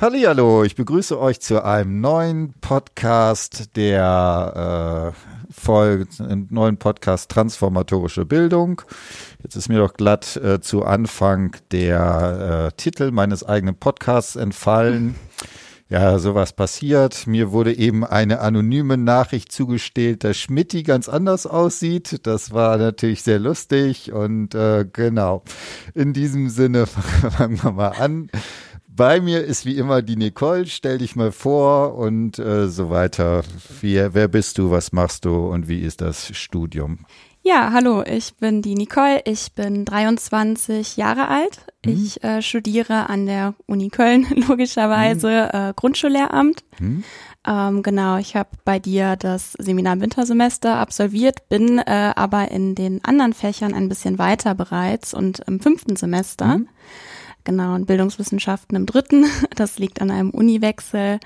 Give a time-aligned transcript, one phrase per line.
[0.00, 6.06] Hallihallo, ich begrüße euch zu einem neuen Podcast der äh, Folge,
[6.50, 8.80] neuen Podcast Transformatorische Bildung.
[9.42, 15.16] Jetzt ist mir doch glatt äh, zu Anfang der äh, Titel meines eigenen Podcasts entfallen.
[15.90, 17.26] Ja, sowas passiert.
[17.26, 22.26] Mir wurde eben eine anonyme Nachricht zugestellt, dass Schmidti ganz anders aussieht.
[22.26, 25.44] Das war natürlich sehr lustig und äh, genau.
[25.94, 28.28] In diesem Sinne fangen wir mal an.
[28.98, 30.66] Bei mir ist wie immer die Nicole.
[30.66, 33.44] Stell dich mal vor und äh, so weiter.
[33.80, 34.72] Wer, wer bist du?
[34.72, 35.36] Was machst du?
[35.36, 37.06] Und wie ist das Studium?
[37.44, 39.22] Ja, hallo, ich bin die Nicole.
[39.24, 41.60] Ich bin 23 Jahre alt.
[41.86, 41.92] Mhm.
[41.92, 45.60] Ich äh, studiere an der Uni Köln logischerweise mhm.
[45.60, 46.64] äh, Grundschullehramt.
[46.80, 47.04] Mhm.
[47.46, 52.74] Ähm, genau, ich habe bei dir das Seminar im Wintersemester absolviert, bin äh, aber in
[52.74, 56.58] den anderen Fächern ein bisschen weiter bereits und im fünften Semester.
[57.44, 59.26] Genau, und Bildungswissenschaften im dritten.
[59.56, 61.18] Das liegt an einem Uniwechsel.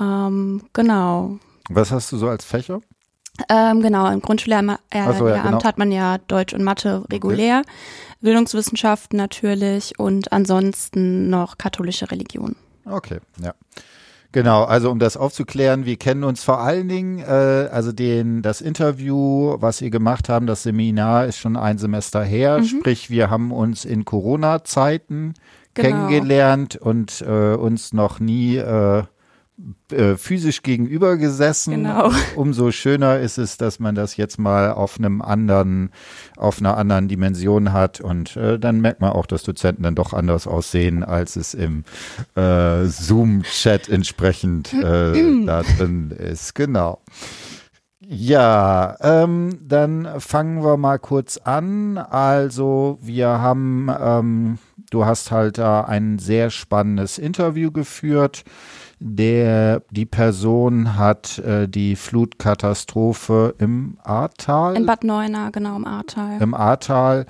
[0.00, 1.38] Ähm, genau.
[1.68, 2.80] Was hast du so als Fächer?
[3.48, 5.64] Ähm, genau, im Grundschullehramt äh, so, ja, genau.
[5.64, 7.70] hat man ja Deutsch und Mathe regulär, okay.
[8.20, 12.56] Bildungswissenschaften natürlich und ansonsten noch katholische Religion.
[12.84, 13.54] Okay, ja.
[14.32, 18.62] Genau, also um das aufzuklären, wir kennen uns vor allen Dingen, äh, also den, das
[18.62, 22.64] Interview, was ihr gemacht haben, das Seminar ist schon ein Semester her, mhm.
[22.64, 25.34] sprich wir haben uns in Corona-Zeiten
[25.74, 25.88] genau.
[25.88, 29.02] kennengelernt und äh, uns noch nie äh,
[29.90, 31.74] äh, physisch gegenüber gesessen.
[31.74, 32.10] Genau.
[32.36, 35.90] Umso schöner ist es, dass man das jetzt mal auf einem anderen,
[36.36, 40.12] auf einer anderen Dimension hat und äh, dann merkt man auch, dass Dozenten dann doch
[40.12, 41.84] anders aussehen, als es im
[42.34, 46.54] äh, Zoom-Chat entsprechend äh, da drin ist.
[46.54, 47.00] Genau.
[48.04, 51.98] Ja, ähm, dann fangen wir mal kurz an.
[51.98, 54.58] Also wir haben, ähm,
[54.90, 58.44] du hast halt da ein sehr spannendes Interview geführt
[59.02, 64.76] der, die Person hat äh, die Flutkatastrophe im Ahrtal.
[64.76, 66.40] In Bad Neuenahr, genau, im Ahrtal.
[66.40, 67.26] Im Ahrtal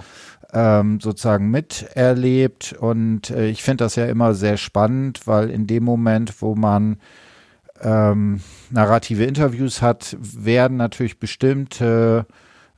[0.52, 2.74] ähm, sozusagen miterlebt.
[2.78, 6.98] Und äh, ich finde das ja immer sehr spannend, weil in dem Moment, wo man
[7.80, 12.26] ähm, narrative Interviews hat, werden natürlich bestimmte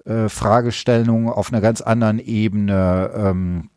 [0.04, 3.70] äh, Fragestellungen auf einer ganz anderen Ebene ähm,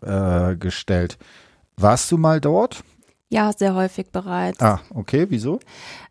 [0.00, 1.18] äh, gestellt.
[1.76, 2.84] Warst du mal dort?
[3.34, 4.60] Ja, sehr häufig bereits.
[4.60, 5.58] Ah, okay, wieso?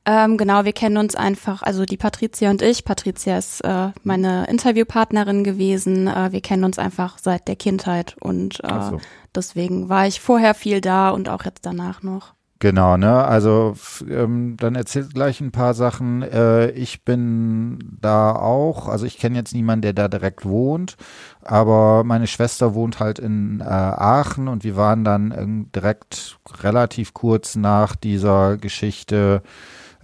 [0.06, 2.84] Ähm, genau, wir kennen uns einfach, also die Patricia und ich.
[2.84, 6.10] Patricia ist äh, meine Interviewpartnerin gewesen.
[6.10, 9.00] Äh, wir kennen uns einfach seit der Kindheit und äh, so.
[9.34, 12.33] deswegen war ich vorher viel da und auch jetzt danach noch.
[12.63, 13.25] Genau, ne?
[13.25, 13.75] Also
[14.09, 16.22] ähm, dann erzählt gleich ein paar Sachen.
[16.22, 20.96] Äh, ich bin da auch, also ich kenne jetzt niemanden, der da direkt wohnt,
[21.41, 27.13] aber meine Schwester wohnt halt in äh, Aachen und wir waren dann äh, direkt relativ
[27.13, 29.41] kurz nach dieser Geschichte,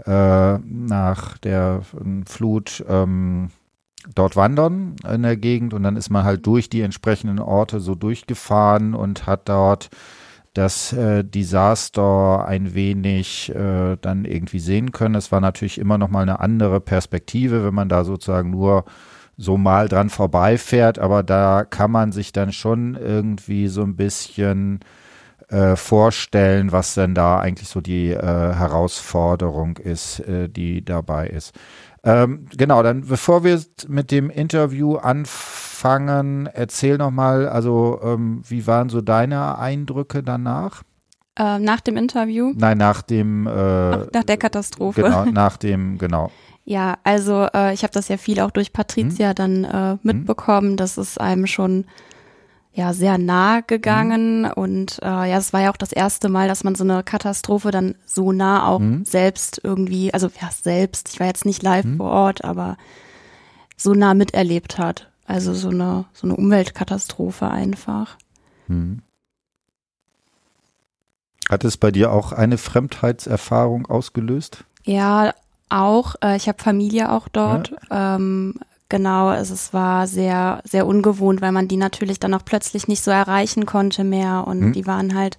[0.05, 3.51] äh, nach der ähm, Flut, ähm,
[4.15, 7.95] dort wandern in der Gegend und dann ist man halt durch die entsprechenden Orte so
[7.95, 9.89] durchgefahren und hat dort
[10.53, 15.15] das äh, Desaster ein wenig äh, dann irgendwie sehen können.
[15.15, 18.85] Es war natürlich immer noch mal eine andere Perspektive, wenn man da sozusagen nur
[19.38, 24.81] so mal dran vorbeifährt, aber da kann man sich dann schon irgendwie so ein bisschen
[25.47, 31.53] äh, vorstellen, was denn da eigentlich so die äh, Herausforderung ist, äh, die dabei ist.
[32.03, 38.67] Ähm, genau, dann bevor wir mit dem Interview anfangen, erzähl noch mal, also ähm, wie
[38.67, 40.84] waren so deine Eindrücke danach?
[41.38, 42.53] Äh, nach dem Interview?
[42.56, 45.03] Nein, nach dem äh, nach, nach der Katastrophe.
[45.03, 46.31] Genau, nach dem, genau.
[46.66, 49.35] Ja, also äh, ich habe das ja viel auch durch Patricia hm?
[49.35, 50.78] dann äh, mitbekommen, hm?
[50.78, 51.85] dass es einem schon
[52.73, 54.51] ja sehr nah gegangen mhm.
[54.56, 57.72] und äh, ja, es war ja auch das erste Mal, dass man so eine Katastrophe
[57.72, 59.03] dann so nah auch mhm.
[59.06, 61.97] selbst irgendwie, also ja selbst, ich war jetzt nicht live mhm.
[61.97, 62.78] vor Ort, aber
[63.75, 65.08] so nah miterlebt hat.
[65.29, 68.17] Also so eine so eine Umweltkatastrophe einfach.
[68.67, 69.03] Mhm.
[71.50, 74.63] Hat es bei dir auch eine Fremdheitserfahrung ausgelöst?
[74.83, 75.33] Ja,
[75.69, 76.15] auch.
[76.24, 77.75] Äh, ich habe Familie auch dort.
[77.89, 78.15] Ja.
[78.15, 78.59] Ähm,
[78.92, 83.03] Genau, also es war sehr, sehr ungewohnt, weil man die natürlich dann auch plötzlich nicht
[83.03, 84.74] so erreichen konnte mehr und mhm.
[84.74, 85.38] die waren halt,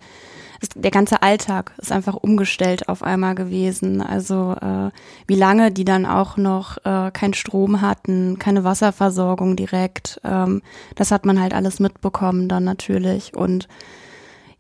[0.77, 4.03] der ganze Alltag ist einfach umgestellt auf einmal gewesen.
[4.03, 4.91] Also äh,
[5.27, 10.63] wie lange die dann auch noch äh, keinen Strom hatten, keine Wasserversorgung direkt, ähm,
[10.97, 13.69] das hat man halt alles mitbekommen dann natürlich und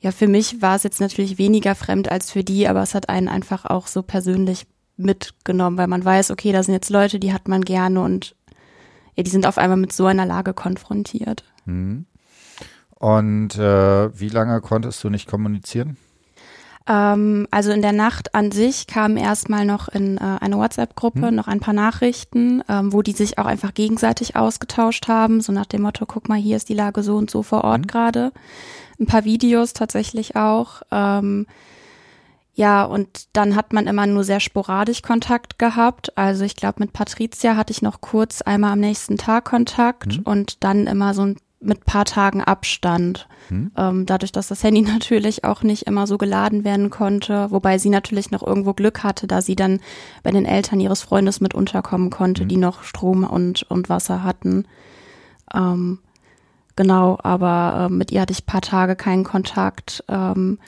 [0.02, 3.10] ja, für mich war es jetzt natürlich weniger fremd als für die, aber es hat
[3.10, 4.66] einen einfach auch so persönlich
[4.96, 8.34] mitgenommen, weil man weiß, okay, da sind jetzt Leute, die hat man gerne und
[9.14, 11.44] ja, die sind auf einmal mit so einer Lage konfrontiert.
[11.66, 12.06] Mhm.
[13.00, 15.96] Und äh, wie lange konntest du nicht kommunizieren?
[16.86, 21.34] Ähm, also in der Nacht an sich kamen erstmal noch in äh, eine WhatsApp-Gruppe hm.
[21.34, 25.64] noch ein paar Nachrichten, ähm, wo die sich auch einfach gegenseitig ausgetauscht haben, so nach
[25.64, 27.86] dem Motto, guck mal, hier ist die Lage so und so vor Ort hm.
[27.86, 28.32] gerade.
[29.00, 30.82] Ein paar Videos tatsächlich auch.
[30.90, 31.46] Ähm,
[32.52, 36.18] ja, und dann hat man immer nur sehr sporadisch Kontakt gehabt.
[36.18, 40.22] Also ich glaube, mit Patricia hatte ich noch kurz einmal am nächsten Tag Kontakt mhm.
[40.24, 43.28] und dann immer so ein mit paar Tagen Abstand.
[43.48, 43.70] Hm.
[43.76, 47.90] Ähm, dadurch, dass das Handy natürlich auch nicht immer so geladen werden konnte, wobei sie
[47.90, 49.80] natürlich noch irgendwo Glück hatte, da sie dann
[50.22, 52.48] bei den Eltern ihres Freundes mit unterkommen konnte, hm.
[52.48, 54.64] die noch Strom und, und Wasser hatten.
[55.54, 55.98] Ähm,
[56.76, 60.02] genau, aber äh, mit ihr hatte ich paar Tage keinen Kontakt.
[60.08, 60.58] Ähm,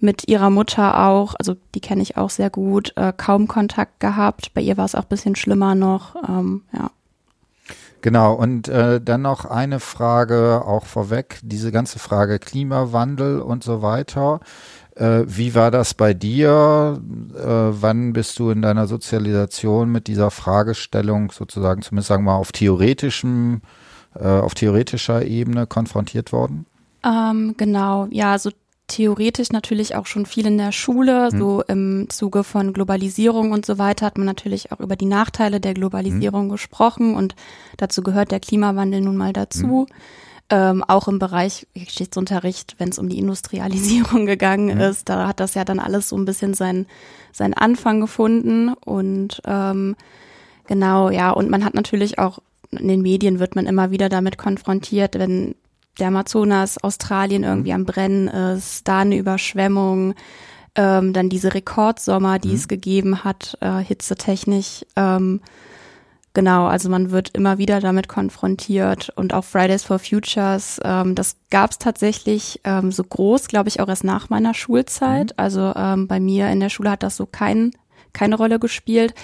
[0.00, 4.52] mit ihrer Mutter auch, also die kenne ich auch sehr gut, äh, kaum Kontakt gehabt.
[4.52, 6.14] Bei ihr war es auch bisschen schlimmer noch.
[6.28, 6.90] Ähm, ja.
[8.04, 13.80] Genau, und äh, dann noch eine Frage auch vorweg, diese ganze Frage Klimawandel und so
[13.80, 14.40] weiter.
[14.94, 17.00] Äh, wie war das bei dir?
[17.34, 22.36] Äh, wann bist du in deiner Sozialisation mit dieser Fragestellung sozusagen, zumindest sagen wir mal
[22.36, 23.62] auf theoretischem,
[24.14, 26.66] äh, auf theoretischer Ebene konfrontiert worden?
[27.06, 28.50] Ähm, genau, ja, so
[28.86, 31.30] theoretisch natürlich auch schon viel in der Schule.
[31.30, 31.38] Hm.
[31.38, 35.60] So im Zuge von Globalisierung und so weiter hat man natürlich auch über die Nachteile
[35.60, 36.50] der Globalisierung hm.
[36.50, 37.34] gesprochen und
[37.76, 39.86] dazu gehört der Klimawandel nun mal dazu.
[39.88, 39.96] Hm.
[40.50, 44.80] Ähm, auch im Bereich Geschichtsunterricht, wenn es um die Industrialisierung gegangen hm.
[44.80, 46.86] ist, da hat das ja dann alles so ein bisschen seinen
[47.32, 49.96] seinen Anfang gefunden und ähm,
[50.66, 52.40] genau, ja, und man hat natürlich auch
[52.70, 55.54] in den Medien wird man immer wieder damit konfrontiert, wenn
[55.98, 60.14] der Amazonas, Australien irgendwie am Brennen ist, da eine Überschwemmung,
[60.74, 62.54] ähm, dann diese Rekordsommer, die mhm.
[62.54, 64.84] es gegeben hat, äh, hitzetechnisch.
[64.96, 65.40] Ähm,
[66.32, 71.36] genau, also man wird immer wieder damit konfrontiert und auch Fridays for Futures, ähm, das
[71.50, 75.30] gab es tatsächlich ähm, so groß, glaube ich, auch erst nach meiner Schulzeit.
[75.30, 75.34] Mhm.
[75.36, 77.70] Also ähm, bei mir in der Schule hat das so kein,
[78.12, 79.14] keine Rolle gespielt.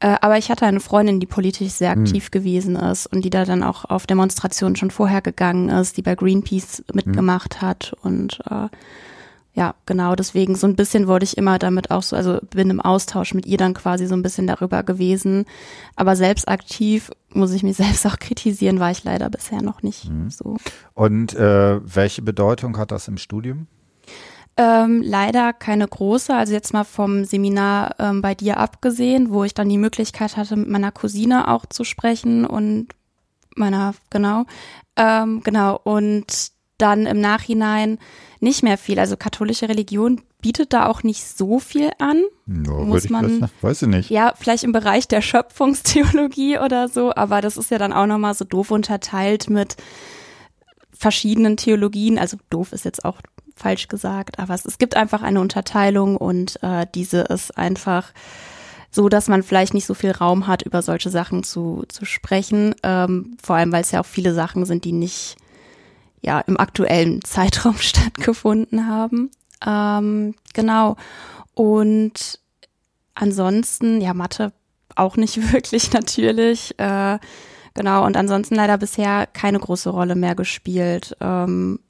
[0.00, 2.02] Äh, aber ich hatte eine Freundin, die politisch sehr hm.
[2.02, 2.30] aktiv hm.
[2.30, 6.14] gewesen ist und die da dann auch auf Demonstrationen schon vorher gegangen ist, die bei
[6.14, 7.68] Greenpeace mitgemacht hm.
[7.68, 8.68] hat und äh,
[9.56, 12.80] ja, genau, deswegen so ein bisschen wurde ich immer damit auch so, also bin im
[12.80, 15.44] Austausch mit ihr dann quasi so ein bisschen darüber gewesen.
[15.94, 20.10] Aber selbst aktiv, muss ich mich selbst auch kritisieren, war ich leider bisher noch nicht
[20.10, 20.28] mhm.
[20.28, 20.56] so.
[20.94, 23.68] Und äh, welche Bedeutung hat das im Studium?
[24.56, 29.52] Ähm, leider keine große, also jetzt mal vom Seminar ähm, bei dir abgesehen, wo ich
[29.52, 32.88] dann die Möglichkeit hatte, mit meiner Cousine auch zu sprechen und
[33.56, 34.44] meiner, genau,
[34.96, 37.98] ähm, genau, und dann im Nachhinein
[38.40, 38.98] nicht mehr viel.
[38.98, 42.22] Also katholische Religion bietet da auch nicht so viel an.
[42.46, 44.10] No, muss man, das, weiß ich nicht.
[44.10, 48.34] Ja, vielleicht im Bereich der Schöpfungstheologie oder so, aber das ist ja dann auch nochmal
[48.34, 49.76] so doof unterteilt mit
[50.92, 52.18] verschiedenen Theologien.
[52.18, 53.20] Also doof ist jetzt auch
[53.54, 58.12] falsch gesagt, aber es, es gibt einfach eine Unterteilung und äh, diese ist einfach
[58.94, 62.76] so, dass man vielleicht nicht so viel Raum hat, über solche Sachen zu, zu sprechen.
[62.84, 65.36] Ähm, vor allem, weil es ja auch viele Sachen sind, die nicht
[66.22, 69.30] ja im aktuellen Zeitraum stattgefunden haben.
[69.66, 70.96] Ähm, genau.
[71.54, 72.38] Und
[73.14, 74.52] ansonsten, ja, Mathe
[74.94, 76.78] auch nicht wirklich natürlich.
[76.78, 77.18] Äh,
[77.74, 78.06] genau.
[78.06, 81.16] Und ansonsten leider bisher keine große Rolle mehr gespielt.
[81.20, 81.80] Ähm,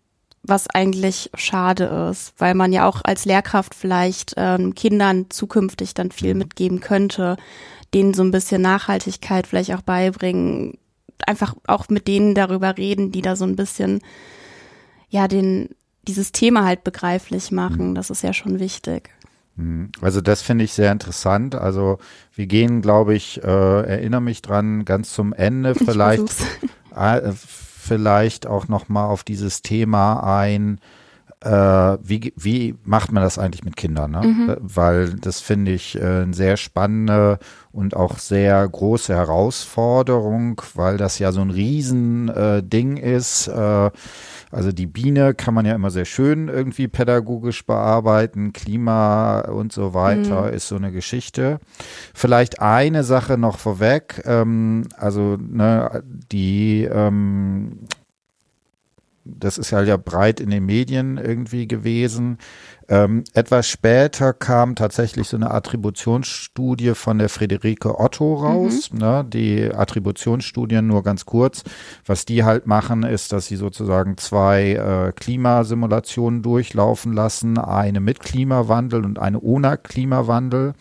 [0.47, 6.11] was eigentlich schade ist, weil man ja auch als Lehrkraft vielleicht ähm, Kindern zukünftig dann
[6.11, 6.39] viel mhm.
[6.39, 7.37] mitgeben könnte,
[7.95, 10.79] denen so ein bisschen Nachhaltigkeit vielleicht auch beibringen,
[11.27, 14.01] einfach auch mit denen darüber reden, die da so ein bisschen
[15.09, 15.71] ja den
[16.07, 17.91] dieses Thema halt begreiflich machen.
[17.91, 17.95] Mhm.
[17.95, 19.11] Das ist ja schon wichtig.
[19.57, 19.91] Mhm.
[20.01, 21.55] Also das finde ich sehr interessant.
[21.55, 21.99] Also
[22.35, 26.29] wir gehen, glaube ich, äh, erinnere mich dran, ganz zum Ende vielleicht
[27.85, 30.81] vielleicht auch noch mal auf dieses Thema ein,
[31.45, 34.13] äh, wie, wie macht man das eigentlich mit Kindern?
[34.13, 34.21] Ne?
[34.23, 34.57] Mhm.
[34.61, 37.39] Weil das finde ich äh, eine sehr spannende
[37.71, 43.49] und auch sehr große Herausforderung, weil das ja so ein Riesending äh, ist.
[43.49, 43.91] Äh,
[44.51, 49.93] also die Biene kann man ja immer sehr schön irgendwie pädagogisch bearbeiten, Klima und so
[49.93, 50.55] weiter mhm.
[50.55, 51.59] ist so eine Geschichte.
[52.15, 57.81] Vielleicht eine Sache noch vorweg, ähm, also ne, die ähm,
[59.25, 62.39] das ist halt ja breit in den Medien irgendwie gewesen.
[62.87, 68.91] Ähm, etwas später kam tatsächlich so eine Attributionsstudie von der Friederike Otto raus.
[68.93, 68.99] Mhm.
[68.99, 69.25] Ne?
[69.27, 71.65] Die Attributionsstudien nur ganz kurz.
[72.05, 77.57] Was die halt machen, ist, dass sie sozusagen zwei äh, Klimasimulationen durchlaufen lassen.
[77.57, 80.75] Eine mit Klimawandel und eine ohne Klimawandel.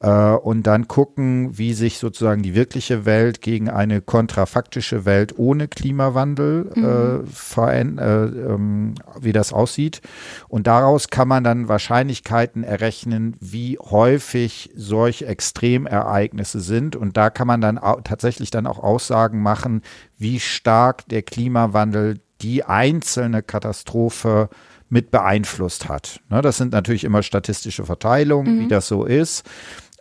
[0.00, 5.68] Äh, und dann gucken, wie sich sozusagen die wirkliche Welt gegen eine kontrafaktische Welt ohne
[5.68, 7.26] Klimawandel mhm.
[7.56, 10.00] äh, äh, ähm, wie das aussieht.
[10.48, 16.96] Und daraus kann man dann Wahrscheinlichkeiten errechnen, wie häufig solche Extremereignisse sind.
[16.96, 19.82] Und da kann man dann tatsächlich dann auch Aussagen machen,
[20.16, 24.48] wie stark der Klimawandel die einzelne Katastrophe
[24.88, 26.20] mit beeinflusst hat.
[26.28, 28.60] Ne, das sind natürlich immer statistische Verteilungen, mhm.
[28.60, 29.44] wie das so ist.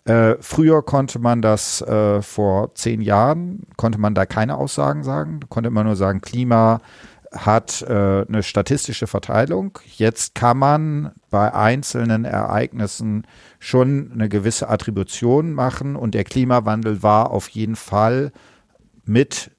[0.10, 5.42] Äh, früher konnte man das äh, vor zehn Jahren, konnte man da keine Aussagen sagen,
[5.50, 6.80] konnte immer nur sagen, Klima
[7.32, 9.78] hat äh, eine statistische Verteilung.
[9.86, 13.28] Jetzt kann man bei einzelnen Ereignissen
[13.60, 18.32] schon eine gewisse Attribution machen und der Klimawandel war auf jeden Fall
[19.06, 19.52] mit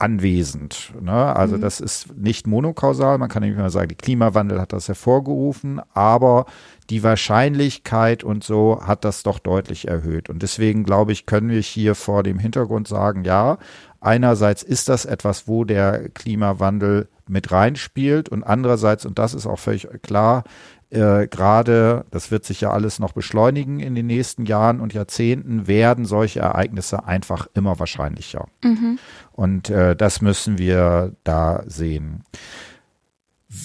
[0.00, 0.92] anwesend.
[1.00, 1.12] Ne?
[1.12, 1.60] Also mhm.
[1.60, 6.46] das ist nicht monokausal, man kann nicht mehr sagen, der Klimawandel hat das hervorgerufen, aber
[6.88, 10.30] die Wahrscheinlichkeit und so hat das doch deutlich erhöht.
[10.30, 13.58] Und deswegen glaube ich, können wir hier vor dem Hintergrund sagen, ja,
[14.00, 19.58] einerseits ist das etwas, wo der Klimawandel mit reinspielt und andererseits, und das ist auch
[19.58, 20.44] völlig klar,
[20.90, 25.66] äh, gerade, das wird sich ja alles noch beschleunigen in den nächsten Jahren und Jahrzehnten,
[25.66, 28.46] werden solche Ereignisse einfach immer wahrscheinlicher.
[28.62, 28.98] Mhm.
[29.32, 32.24] Und äh, das müssen wir da sehen.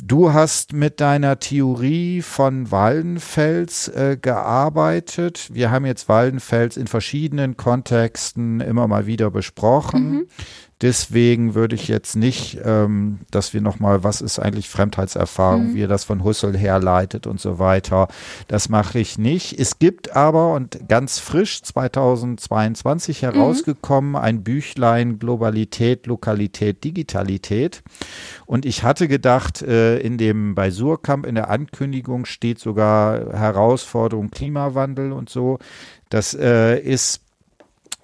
[0.03, 5.49] Du hast mit deiner Theorie von Waldenfels äh, gearbeitet.
[5.53, 10.11] Wir haben jetzt Waldenfels in verschiedenen Kontexten immer mal wieder besprochen.
[10.11, 10.27] Mhm.
[10.85, 15.73] Deswegen würde ich jetzt nicht, ähm, dass wir nochmal, was ist eigentlich Fremdheitserfahrung, mhm.
[15.73, 18.07] wie er das von Husserl herleitet und so weiter.
[18.47, 19.59] Das mache ich nicht.
[19.59, 23.25] Es gibt aber, und ganz frisch 2022 mhm.
[23.25, 24.15] herausgekommen, mhm.
[24.17, 27.81] ein Büchlein Globalität, Lokalität, Digitalität.
[28.45, 34.29] Und ich hatte gedacht, äh, in dem bei Surkamp in der Ankündigung steht sogar Herausforderung
[34.29, 35.57] Klimawandel und so.
[36.09, 37.24] Das äh, ist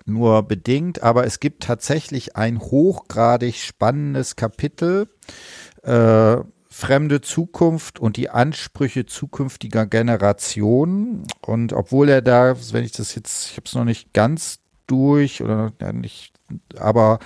[0.06, 5.08] nur bedingt, aber es gibt tatsächlich ein hochgradig spannendes Kapitel.
[5.84, 6.38] Äh,
[6.72, 11.28] fremde Zukunft und die Ansprüche zukünftiger Generationen.
[11.46, 15.44] Und obwohl er da, wenn ich das jetzt, ich habe es noch nicht ganz durch
[15.44, 16.34] oder ja, nicht,
[16.78, 17.20] aber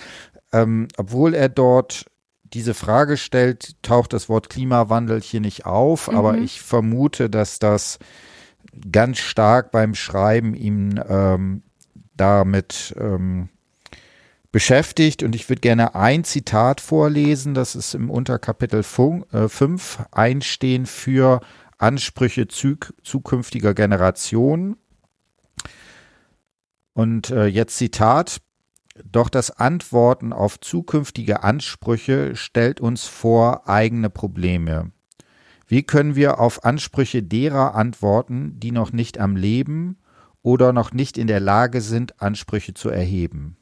[0.51, 2.05] ähm, obwohl er dort
[2.43, 6.17] diese Frage stellt, taucht das Wort Klimawandel hier nicht auf, mhm.
[6.17, 7.99] aber ich vermute, dass das
[8.91, 11.63] ganz stark beim Schreiben ihm ähm,
[12.15, 13.49] damit ähm,
[14.51, 20.85] beschäftigt und ich würde gerne ein Zitat vorlesen, das ist im Unterkapitel 5 äh, Einstehen
[20.85, 21.41] für
[21.77, 24.77] Ansprüche zukünftiger Generationen.
[26.93, 28.41] Und äh, jetzt Zitat.
[29.03, 34.91] Doch das Antworten auf zukünftige Ansprüche stellt uns vor eigene Probleme.
[35.67, 39.97] Wie können wir auf Ansprüche derer antworten, die noch nicht am Leben
[40.45, 43.57] oder noch nicht in der Lage sind, Ansprüche zu erheben.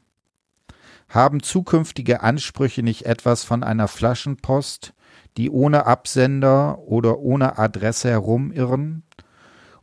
[1.08, 4.92] Haben zukünftige Ansprüche nicht etwas von einer Flaschenpost,
[5.38, 9.02] die ohne Absender oder ohne Adresse herumirren?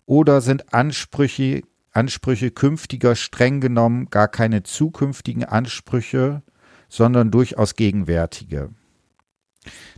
[0.05, 6.43] Oder sind Ansprüche, Ansprüche künftiger streng genommen gar keine zukünftigen Ansprüche,
[6.88, 8.70] sondern durchaus gegenwärtige?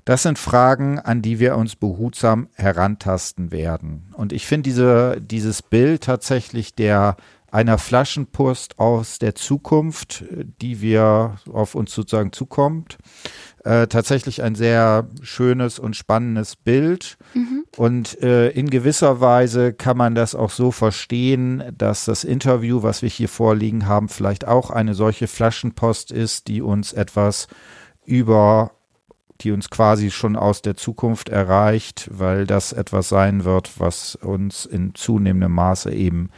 [0.05, 4.13] Das sind Fragen, an die wir uns behutsam herantasten werden.
[4.13, 7.15] Und ich finde diese, dieses Bild tatsächlich der
[7.53, 12.98] einer Flaschenpost aus der Zukunft, die wir auf uns sozusagen zukommt,
[13.63, 17.15] äh, tatsächlich ein sehr schönes und spannendes Bild.
[17.36, 17.63] Mhm.
[17.77, 23.03] Und äh, in gewisser Weise kann man das auch so verstehen, dass das Interview, was
[23.03, 27.48] wir hier vorliegen haben, vielleicht auch eine solche Flaschenpost ist, die uns etwas
[28.03, 28.72] über
[29.44, 34.66] die uns quasi schon aus der Zukunft erreicht, weil das etwas sein wird, was uns
[34.66, 36.30] in zunehmendem Maße eben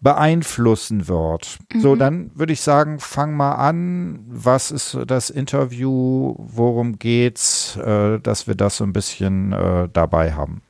[0.00, 1.58] beeinflussen wird.
[1.72, 1.80] Mhm.
[1.80, 4.20] So, dann würde ich sagen, fang mal an.
[4.28, 6.34] Was ist das Interview?
[6.36, 7.76] Worum geht's?
[7.76, 10.62] Äh, dass wir das so ein bisschen äh, dabei haben.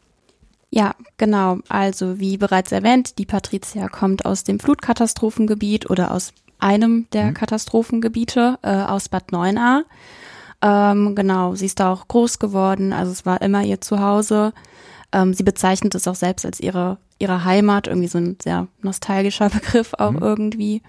[0.70, 1.58] Ja, genau.
[1.68, 7.34] Also wie bereits erwähnt, die Patricia kommt aus dem Flutkatastrophengebiet oder aus einem der mhm.
[7.34, 9.84] Katastrophengebiete äh, aus Bad Neuenahr.
[10.62, 14.52] Ähm, genau, sie ist da auch groß geworden, also es war immer ihr Zuhause.
[15.12, 19.48] Ähm, sie bezeichnet es auch selbst als ihre, ihre Heimat, irgendwie so ein sehr nostalgischer
[19.50, 20.22] Begriff auch mhm.
[20.22, 20.82] irgendwie.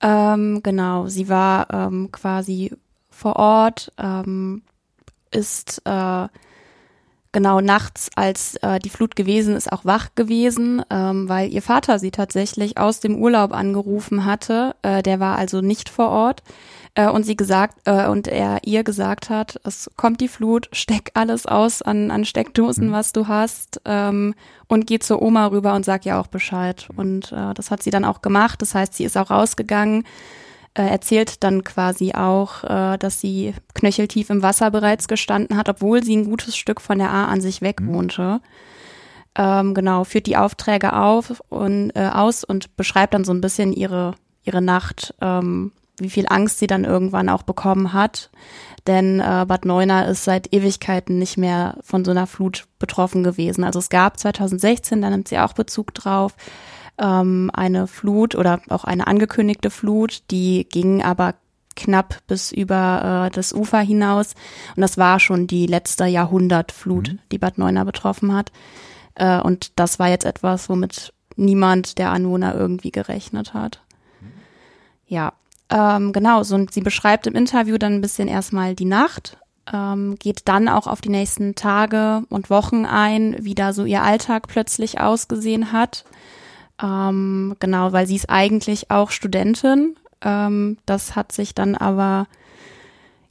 [0.00, 2.72] Ähm, genau, sie war ähm, quasi
[3.10, 4.62] vor Ort, ähm,
[5.30, 6.26] ist äh,
[7.32, 11.98] genau nachts, als äh, die Flut gewesen ist, auch wach gewesen, ähm, weil ihr Vater
[11.98, 14.74] sie tatsächlich aus dem Urlaub angerufen hatte.
[14.82, 16.42] Äh, der war also nicht vor Ort.
[16.94, 21.10] Äh, und sie gesagt, äh, und er ihr gesagt hat, es kommt die Flut, steck
[21.14, 22.92] alles aus an, an Steckdosen, mhm.
[22.92, 24.34] was du hast, ähm,
[24.68, 26.88] und geh zur Oma rüber und sag ihr auch Bescheid.
[26.96, 28.60] Und äh, das hat sie dann auch gemacht.
[28.60, 30.04] Das heißt, sie ist auch rausgegangen,
[30.74, 36.02] äh, erzählt dann quasi auch, äh, dass sie knöcheltief im Wasser bereits gestanden hat, obwohl
[36.04, 37.94] sie ein gutes Stück von der A an sich weg mhm.
[37.94, 38.40] wohnte.
[39.34, 43.72] Ähm, genau, führt die Aufträge auf und äh, aus und beschreibt dann so ein bisschen
[43.72, 45.72] ihre ihre Nacht, ähm,
[46.02, 48.30] wie viel Angst sie dann irgendwann auch bekommen hat.
[48.86, 53.64] Denn äh, Bad Neuner ist seit Ewigkeiten nicht mehr von so einer Flut betroffen gewesen.
[53.64, 56.34] Also es gab 2016, da nimmt sie auch Bezug drauf,
[56.98, 61.34] ähm, eine Flut oder auch eine angekündigte Flut, die ging aber
[61.76, 64.34] knapp bis über äh, das Ufer hinaus.
[64.76, 67.18] Und das war schon die letzte Jahrhundertflut, mhm.
[67.30, 68.52] die Bad Neuner betroffen hat.
[69.14, 73.80] Äh, und das war jetzt etwas, womit niemand der Anwohner irgendwie gerechnet hat.
[74.20, 74.32] Mhm.
[75.06, 75.32] Ja,
[75.72, 79.38] ähm, genau, so, und sie beschreibt im Interview dann ein bisschen erstmal die Nacht,
[79.72, 84.02] ähm, geht dann auch auf die nächsten Tage und Wochen ein, wie da so ihr
[84.02, 86.04] Alltag plötzlich ausgesehen hat.
[86.82, 89.96] Ähm, genau, weil sie ist eigentlich auch Studentin.
[90.20, 92.26] Ähm, das hat sich dann aber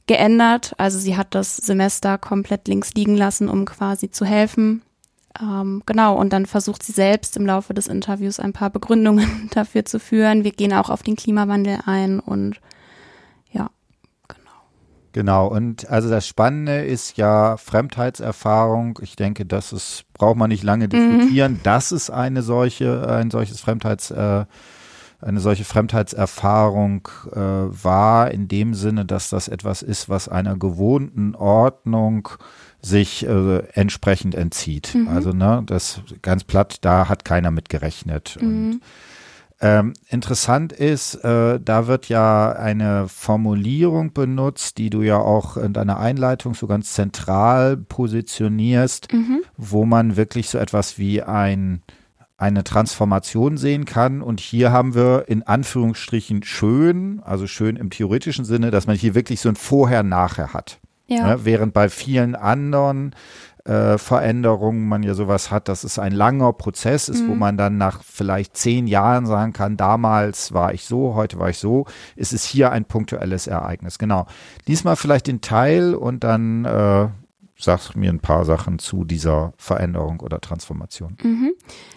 [0.06, 0.74] geändert.
[0.78, 4.82] Also sie hat das Semester komplett links liegen lassen, um quasi zu helfen.
[5.40, 9.84] Ähm, genau, und dann versucht sie selbst im Laufe des Interviews ein paar Begründungen dafür
[9.84, 10.44] zu führen.
[10.44, 12.60] Wir gehen auch auf den Klimawandel ein und
[13.50, 13.70] ja,
[14.28, 14.50] genau.
[15.12, 18.98] Genau, und also das Spannende ist ja Fremdheitserfahrung.
[19.02, 20.90] Ich denke, das ist, braucht man nicht lange mhm.
[20.90, 21.52] diskutieren.
[21.52, 21.60] Mhm.
[21.62, 24.44] Das ist eine solche, ein solches Fremdheits, äh,
[25.20, 31.36] eine solche Fremdheitserfahrung äh, war, in dem Sinne, dass das etwas ist, was einer gewohnten
[31.36, 32.28] Ordnung
[32.82, 34.94] sich äh, entsprechend entzieht.
[34.94, 35.08] Mhm.
[35.08, 38.36] Also ne, das ganz platt, da hat keiner mit gerechnet.
[38.40, 38.46] Mhm.
[38.72, 38.80] Und,
[39.60, 45.72] ähm, interessant ist, äh, da wird ja eine Formulierung benutzt, die du ja auch in
[45.72, 49.42] deiner Einleitung so ganz zentral positionierst, mhm.
[49.56, 51.82] wo man wirklich so etwas wie ein
[52.38, 54.20] eine Transformation sehen kann.
[54.20, 59.14] Und hier haben wir in Anführungsstrichen schön, also schön im theoretischen Sinne, dass man hier
[59.14, 60.80] wirklich so ein Vorher-Nachher hat.
[61.06, 61.28] Ja.
[61.28, 61.44] Ne?
[61.44, 63.14] Während bei vielen anderen
[63.64, 67.28] äh, Veränderungen man ja sowas hat, dass es ein langer Prozess ist, mhm.
[67.28, 71.50] wo man dann nach vielleicht zehn Jahren sagen kann, damals war ich so, heute war
[71.50, 73.98] ich so, ist es hier ein punktuelles Ereignis.
[73.98, 74.26] Genau.
[74.66, 77.08] Lies mal vielleicht den Teil und dann äh,
[77.56, 81.16] sag mir ein paar Sachen zu dieser Veränderung oder Transformation.
[81.22, 81.52] Mhm.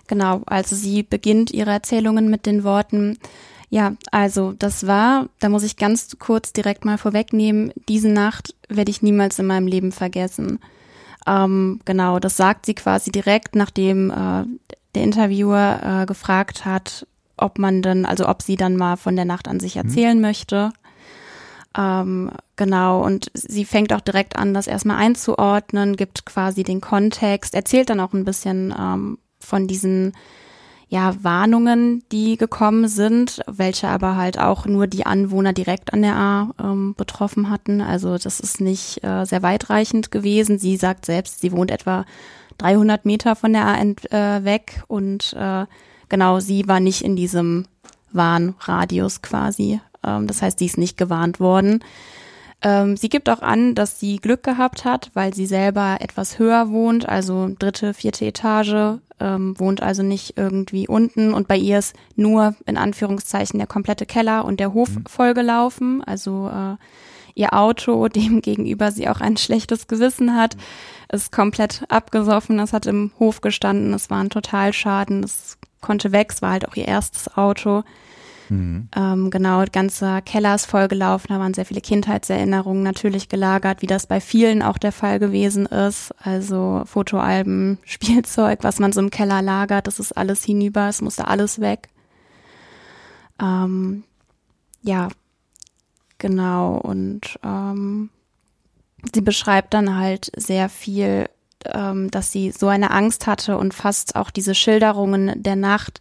[0.07, 3.17] Genau, also sie beginnt ihre Erzählungen mit den Worten,
[3.69, 8.91] ja, also das war, da muss ich ganz kurz direkt mal vorwegnehmen, diese Nacht werde
[8.91, 10.59] ich niemals in meinem Leben vergessen.
[11.27, 14.45] Ähm, genau, das sagt sie quasi direkt, nachdem äh,
[14.93, 19.25] der Interviewer äh, gefragt hat, ob man dann, also ob sie dann mal von der
[19.25, 19.81] Nacht an sich mhm.
[19.81, 20.21] erzählen mhm.
[20.21, 20.71] möchte.
[21.77, 27.53] Ähm, genau, und sie fängt auch direkt an, das erstmal einzuordnen, gibt quasi den Kontext,
[27.53, 30.13] erzählt dann auch ein bisschen ähm, von diesen
[30.95, 36.15] ja, Warnungen, die gekommen sind, welche aber halt auch nur die Anwohner direkt an der
[36.15, 37.81] A ähm, betroffen hatten.
[37.81, 40.57] Also das ist nicht äh, sehr weitreichend gewesen.
[40.57, 42.05] Sie sagt selbst, sie wohnt etwa
[42.59, 45.65] 300 Meter von der A ent, äh, weg und äh,
[46.07, 47.65] genau, sie war nicht in diesem
[48.13, 49.81] Warnradius quasi.
[50.01, 51.83] Ähm, das heißt, sie ist nicht gewarnt worden.
[52.65, 56.71] Ähm, sie gibt auch an, dass sie Glück gehabt hat, weil sie selber etwas höher
[56.71, 61.95] wohnt, also dritte, vierte Etage, ähm, wohnt also nicht irgendwie unten und bei ihr ist
[62.15, 65.05] nur in Anführungszeichen der komplette Keller und der Hof mhm.
[65.05, 66.03] vollgelaufen.
[66.03, 66.75] Also äh,
[67.35, 70.57] ihr Auto, dem gegenüber sie auch ein schlechtes Gewissen hat,
[71.11, 72.57] ist komplett abgesoffen.
[72.57, 73.93] Es hat im Hof gestanden.
[73.93, 75.23] Es war ein Totalschaden.
[75.23, 76.31] Es konnte weg.
[76.31, 77.83] Es war halt auch ihr erstes Auto.
[78.49, 78.89] Mhm.
[78.95, 84.07] Ähm, genau, ganzer Keller ist vollgelaufen, da waren sehr viele Kindheitserinnerungen natürlich gelagert, wie das
[84.07, 86.13] bei vielen auch der Fall gewesen ist.
[86.19, 91.27] Also Fotoalben, Spielzeug, was man so im Keller lagert, das ist alles hinüber, es musste
[91.27, 91.89] alles weg.
[93.41, 94.03] Ähm,
[94.81, 95.09] ja,
[96.17, 96.77] genau.
[96.77, 98.09] Und ähm,
[99.13, 101.29] sie beschreibt dann halt sehr viel,
[101.65, 105.99] ähm, dass sie so eine Angst hatte und fast auch diese Schilderungen der Nacht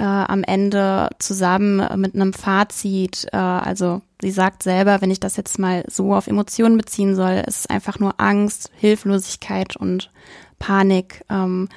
[0.00, 5.36] äh, am Ende zusammen mit einem Fazit, äh, also sie sagt selber, wenn ich das
[5.36, 10.10] jetzt mal so auf Emotionen beziehen soll, ist einfach nur Angst, Hilflosigkeit und
[10.58, 11.22] Panik.
[11.28, 11.68] Ähm,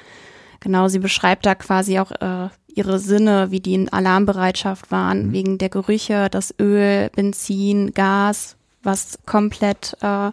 [0.60, 5.32] genau, sie beschreibt da quasi auch äh, ihre Sinne, wie die in Alarmbereitschaft waren, mhm.
[5.32, 10.30] wegen der Gerüche, das Öl, Benzin, Gas, was komplett äh,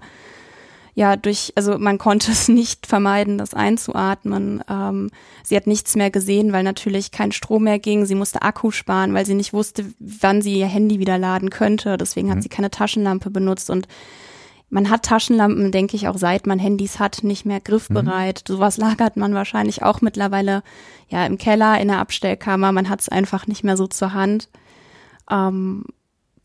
[0.93, 4.63] ja, durch, also man konnte es nicht vermeiden, das einzuatmen.
[4.69, 5.09] Ähm,
[5.43, 8.05] sie hat nichts mehr gesehen, weil natürlich kein Strom mehr ging.
[8.05, 11.97] Sie musste Akku sparen, weil sie nicht wusste, wann sie ihr Handy wieder laden könnte.
[11.97, 12.33] Deswegen mhm.
[12.33, 13.87] hat sie keine Taschenlampe benutzt und
[14.73, 18.43] man hat Taschenlampen, denke ich, auch seit man Handys hat, nicht mehr griffbereit.
[18.47, 18.53] Mhm.
[18.53, 20.63] Sowas lagert man wahrscheinlich auch mittlerweile
[21.09, 22.71] ja im Keller, in der Abstellkammer.
[22.71, 24.47] Man hat es einfach nicht mehr so zur Hand.
[25.29, 25.83] Ähm,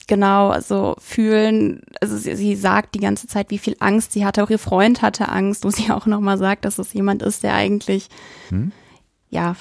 [0.07, 4.43] genau, also fühlen, also sie, sie, sagt die ganze Zeit, wie viel Angst sie hatte.
[4.43, 7.55] Auch ihr Freund hatte Angst, wo sie auch nochmal sagt, dass es jemand ist, der
[7.55, 8.09] eigentlich,
[8.51, 8.73] mhm.
[9.29, 9.57] ja,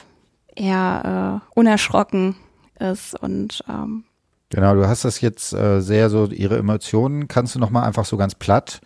[0.55, 2.36] eher äh, unerschrocken
[2.79, 4.05] ist und ähm,
[4.49, 8.15] Genau, du hast das jetzt äh, sehr so, ihre Emotionen, kannst du nochmal einfach so
[8.15, 8.79] ganz platt,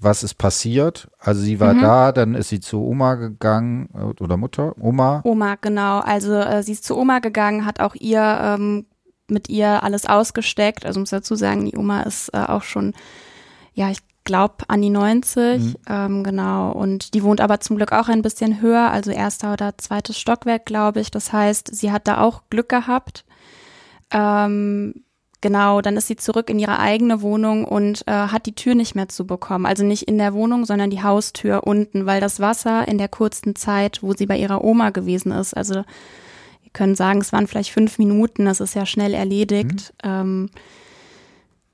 [0.00, 1.08] was ist passiert?
[1.18, 1.80] Also sie war mhm.
[1.80, 5.22] da, dann ist sie zu Oma gegangen äh, oder Mutter, Oma?
[5.24, 6.00] Oma, genau.
[6.00, 8.86] Also äh, sie ist zu Oma gegangen, hat auch ihr ähm,
[9.30, 10.84] mit ihr alles ausgesteckt.
[10.84, 12.94] Also muss dazu sagen, die Oma ist äh, auch schon,
[13.74, 15.74] ja, ich glaube an die 90, mhm.
[15.88, 16.70] ähm, genau.
[16.72, 20.66] Und die wohnt aber zum Glück auch ein bisschen höher, also erster oder zweites Stockwerk,
[20.66, 21.10] glaube ich.
[21.10, 23.24] Das heißt, sie hat da auch Glück gehabt.
[24.10, 25.02] Ähm,
[25.40, 28.94] genau, dann ist sie zurück in ihre eigene Wohnung und äh, hat die Tür nicht
[28.94, 29.66] mehr zu bekommen.
[29.66, 33.56] Also nicht in der Wohnung, sondern die Haustür unten, weil das Wasser in der kurzen
[33.56, 35.84] Zeit, wo sie bei ihrer Oma gewesen ist, also
[36.78, 39.92] können sagen, es waren vielleicht fünf Minuten, das ist ja schnell erledigt.
[40.04, 40.10] Mhm.
[40.10, 40.50] Ähm,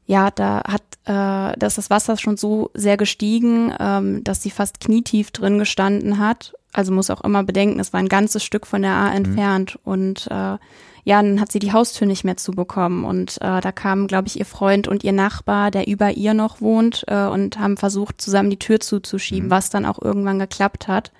[0.07, 4.81] ja, da hat äh, dass das Wasser schon so sehr gestiegen, ähm, dass sie fast
[4.81, 6.55] knietief drin gestanden hat.
[6.73, 9.17] Also muss auch immer bedenken, es war ein ganzes Stück von der A mhm.
[9.17, 10.59] entfernt und äh,
[11.07, 13.05] ja, dann hat sie die Haustür nicht mehr zubekommen.
[13.05, 16.63] Und äh, da kamen, glaube ich, ihr Freund und ihr Nachbar, der über ihr noch
[16.63, 19.51] wohnt, äh, und haben versucht, zusammen die Tür zuzuschieben, mhm.
[19.51, 21.13] was dann auch irgendwann geklappt hat.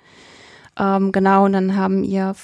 [0.79, 2.35] Ähm, genau, und dann haben ihr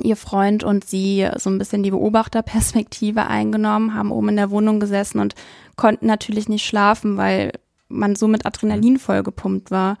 [0.00, 4.80] ihr Freund und sie so ein bisschen die Beobachterperspektive eingenommen, haben oben in der Wohnung
[4.80, 5.34] gesessen und
[5.76, 7.52] konnten natürlich nicht schlafen, weil
[7.88, 9.98] man so mit Adrenalin vollgepumpt war.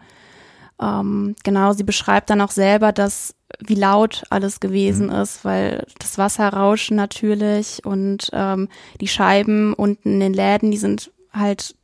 [0.80, 5.14] Ähm, genau, sie beschreibt dann auch selber, dass wie laut alles gewesen mhm.
[5.14, 8.68] ist, weil das Wasserrauschen natürlich und ähm,
[9.00, 11.76] die Scheiben unten in den Läden, die sind halt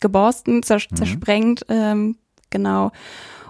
[0.00, 0.96] geborsten, zers mhm.
[0.96, 2.16] zersprengt, ähm,
[2.50, 2.90] genau.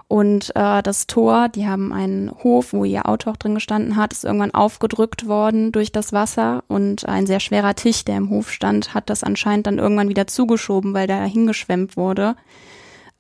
[0.06, 4.12] Und äh, das Tor, die haben einen Hof, wo ihr Auto auch drin gestanden hat,
[4.12, 8.50] ist irgendwann aufgedrückt worden durch das Wasser und ein sehr schwerer Tisch, der im Hof
[8.50, 12.36] stand, hat das anscheinend dann irgendwann wieder zugeschoben, weil der hingeschwemmt wurde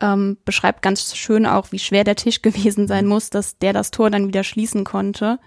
[0.00, 3.90] ähm, beschreibt ganz schön auch, wie schwer der Tisch gewesen sein muss, dass der das
[3.90, 5.38] Tor dann wieder schließen konnte.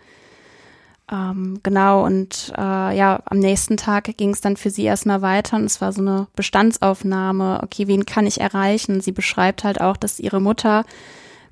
[1.09, 5.55] Ähm, genau, und äh, ja, am nächsten Tag ging es dann für sie erstmal weiter
[5.55, 8.99] und es war so eine Bestandsaufnahme, okay, wen kann ich erreichen?
[8.99, 10.83] Sie beschreibt halt auch, dass ihre Mutter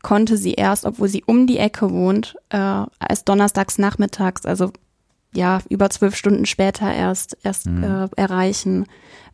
[0.06, 4.72] konnte sie erst, obwohl sie um die Ecke wohnt, äh, erst donnerstags nachmittags, also
[5.34, 7.84] ja, über zwölf Stunden später erst, erst mhm.
[7.84, 8.86] äh, erreichen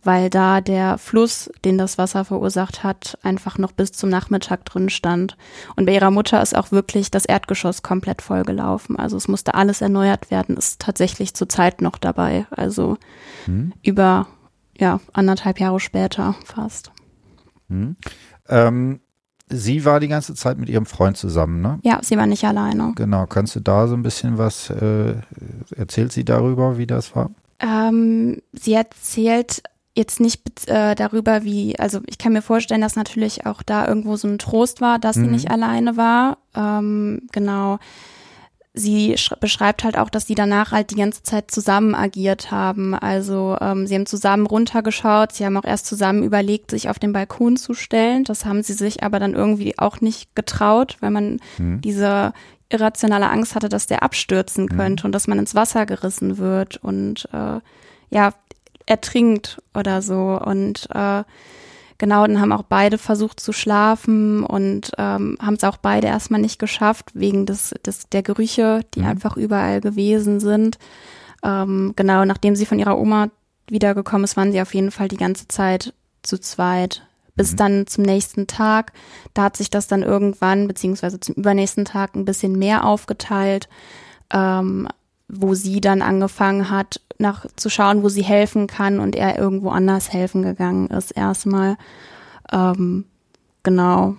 [0.03, 4.89] weil da der Fluss, den das Wasser verursacht hat, einfach noch bis zum Nachmittag drin
[4.89, 5.37] stand.
[5.75, 8.97] Und bei ihrer Mutter ist auch wirklich das Erdgeschoss komplett vollgelaufen.
[8.97, 12.47] Also es musste alles erneuert werden, ist tatsächlich zurzeit noch dabei.
[12.51, 12.97] Also
[13.45, 13.73] hm.
[13.83, 14.27] über
[14.77, 16.91] ja, anderthalb Jahre später fast.
[17.69, 17.95] Hm.
[18.49, 19.01] Ähm,
[19.51, 21.79] sie war die ganze Zeit mit ihrem Freund zusammen, ne?
[21.83, 22.93] Ja, sie war nicht alleine.
[22.95, 23.25] Genau.
[23.25, 25.15] Kannst du da so ein bisschen was, äh,
[25.75, 27.31] erzählt sie darüber, wie das war?
[27.59, 29.61] Ähm, sie erzählt
[29.95, 34.15] jetzt nicht äh, darüber, wie, also ich kann mir vorstellen, dass natürlich auch da irgendwo
[34.15, 35.25] so ein Trost war, dass mhm.
[35.25, 36.37] sie nicht alleine war.
[36.55, 37.77] Ähm, genau.
[38.73, 42.93] Sie beschreibt halt auch, dass sie danach halt die ganze Zeit zusammen agiert haben.
[42.93, 47.11] Also ähm, sie haben zusammen runtergeschaut, sie haben auch erst zusammen überlegt, sich auf den
[47.11, 48.23] Balkon zu stellen.
[48.23, 51.81] Das haben sie sich aber dann irgendwie auch nicht getraut, weil man mhm.
[51.81, 52.31] diese
[52.69, 54.77] irrationale Angst hatte, dass der abstürzen mhm.
[54.77, 55.07] könnte mhm.
[55.07, 56.77] und dass man ins Wasser gerissen wird.
[56.77, 57.59] Und äh,
[58.09, 58.33] ja,
[58.85, 60.39] ertrinkt oder so.
[60.43, 61.23] Und äh,
[62.01, 66.41] genau, dann haben auch beide versucht zu schlafen und ähm, haben es auch beide erstmal
[66.41, 69.05] nicht geschafft, wegen des, des der Gerüche, die mhm.
[69.05, 70.79] einfach überall gewesen sind.
[71.43, 73.29] Ähm, genau, nachdem sie von ihrer Oma
[73.67, 77.03] wiedergekommen ist, waren sie auf jeden Fall die ganze Zeit zu zweit.
[77.35, 77.57] Bis mhm.
[77.57, 78.93] dann zum nächsten Tag.
[79.35, 83.69] Da hat sich das dann irgendwann, beziehungsweise zum übernächsten Tag ein bisschen mehr aufgeteilt.
[84.31, 84.87] Ähm,
[85.33, 89.69] wo sie dann angefangen hat, nach zu schauen, wo sie helfen kann und er irgendwo
[89.69, 91.77] anders helfen gegangen ist erstmal.
[92.51, 93.05] Ähm,
[93.63, 94.15] genau.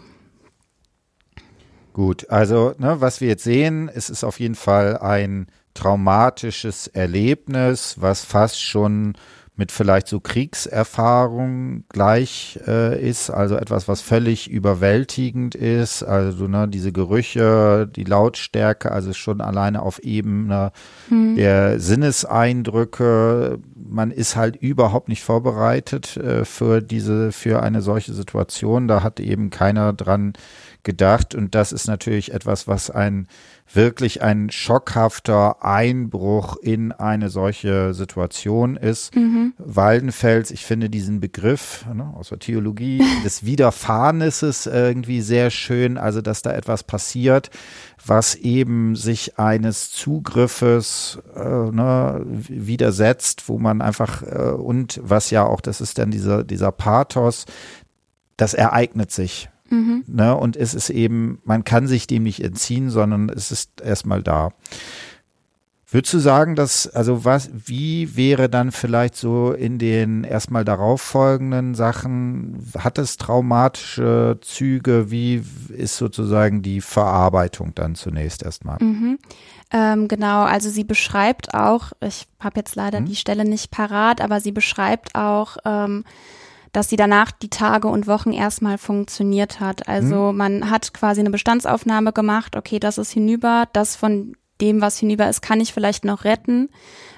[1.93, 7.97] Gut, also ne, was wir jetzt sehen, es ist auf jeden Fall ein traumatisches Erlebnis,
[8.01, 9.15] was fast schon
[9.55, 16.69] mit vielleicht so Kriegserfahrung gleich äh, ist, also etwas, was völlig überwältigend ist, also ne,
[16.69, 20.73] diese Gerüche, die Lautstärke, also schon alleine auf Ebene
[21.09, 21.37] hm.
[21.37, 28.89] der Sinneseindrücke, man ist halt überhaupt nicht vorbereitet äh, für diese, für eine solche Situation,
[28.89, 30.33] da hat eben keiner dran
[30.83, 33.29] gedacht und das ist natürlich etwas, was ein
[33.75, 39.15] wirklich ein schockhafter Einbruch in eine solche Situation ist.
[39.17, 39.55] Mhm.
[39.59, 46.21] Waldenfels, ich finde diesen Begriff ne, aus der Theologie des Widerfahrenisses irgendwie sehr schön, also
[46.21, 47.51] dass da etwas passiert,
[48.05, 55.45] was eben sich eines Zugriffes äh, ne, widersetzt, wo man einfach äh, und was ja
[55.45, 57.47] auch, das ist dann dieser, dieser Pathos,
[58.37, 59.49] das ereignet sich.
[59.73, 60.05] Mhm.
[60.07, 60.37] Ne?
[60.37, 64.51] Und es ist eben, man kann sich dem nicht entziehen, sondern es ist erstmal da.
[65.93, 71.75] Würdest du sagen, dass, also was, wie wäre dann vielleicht so in den erstmal darauffolgenden
[71.75, 75.11] Sachen, hat es traumatische Züge?
[75.11, 78.79] Wie ist sozusagen die Verarbeitung dann zunächst erstmal?
[78.81, 79.19] Mhm.
[79.71, 83.07] Ähm, genau, also sie beschreibt auch, ich habe jetzt leider mhm.
[83.07, 86.05] die Stelle nicht parat, aber sie beschreibt auch, ähm,
[86.73, 89.89] dass sie danach die Tage und Wochen erstmal funktioniert hat.
[89.89, 90.39] Also mhm.
[90.39, 95.29] man hat quasi eine Bestandsaufnahme gemacht, okay, das ist hinüber, das von dem, was hinüber
[95.29, 96.71] ist, kann ich vielleicht noch retten.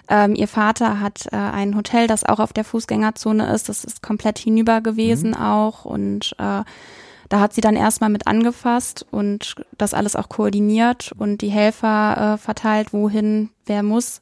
[0.09, 3.69] Ähm, ihr Vater hat äh, ein Hotel, das auch auf der Fußgängerzone ist.
[3.69, 5.37] Das ist komplett hinüber gewesen mhm.
[5.37, 5.85] auch.
[5.85, 6.63] Und äh,
[7.29, 12.35] da hat sie dann erstmal mit angefasst und das alles auch koordiniert und die Helfer
[12.35, 14.21] äh, verteilt, wohin wer muss.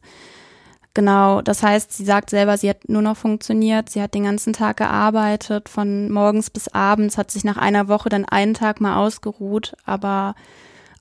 [0.95, 4.53] Genau, das heißt, sie sagt selber, sie hat nur noch funktioniert, sie hat den ganzen
[4.53, 8.97] Tag gearbeitet, von morgens bis abends, hat sich nach einer Woche dann einen Tag mal
[8.97, 10.35] ausgeruht, aber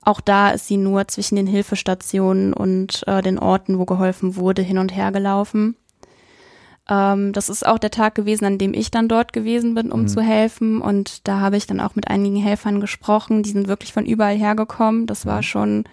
[0.00, 4.62] auch da ist sie nur zwischen den Hilfestationen und äh, den Orten, wo geholfen wurde,
[4.62, 5.76] hin und her gelaufen.
[6.88, 10.02] Ähm, das ist auch der Tag gewesen, an dem ich dann dort gewesen bin, um
[10.02, 10.08] mhm.
[10.08, 10.80] zu helfen.
[10.80, 13.42] Und da habe ich dann auch mit einigen Helfern gesprochen.
[13.42, 15.06] Die sind wirklich von überall hergekommen.
[15.06, 15.42] Das war mhm.
[15.42, 15.84] schon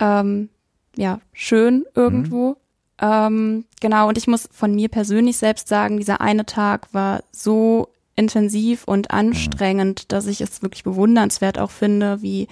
[0.00, 0.48] ähm,
[0.96, 2.50] ja schön irgendwo.
[2.50, 2.56] Mhm.
[3.00, 7.88] Ähm, genau, und ich muss von mir persönlich selbst sagen, dieser eine Tag war so
[8.16, 12.48] intensiv und anstrengend, dass ich es wirklich bewundernswert auch finde, wie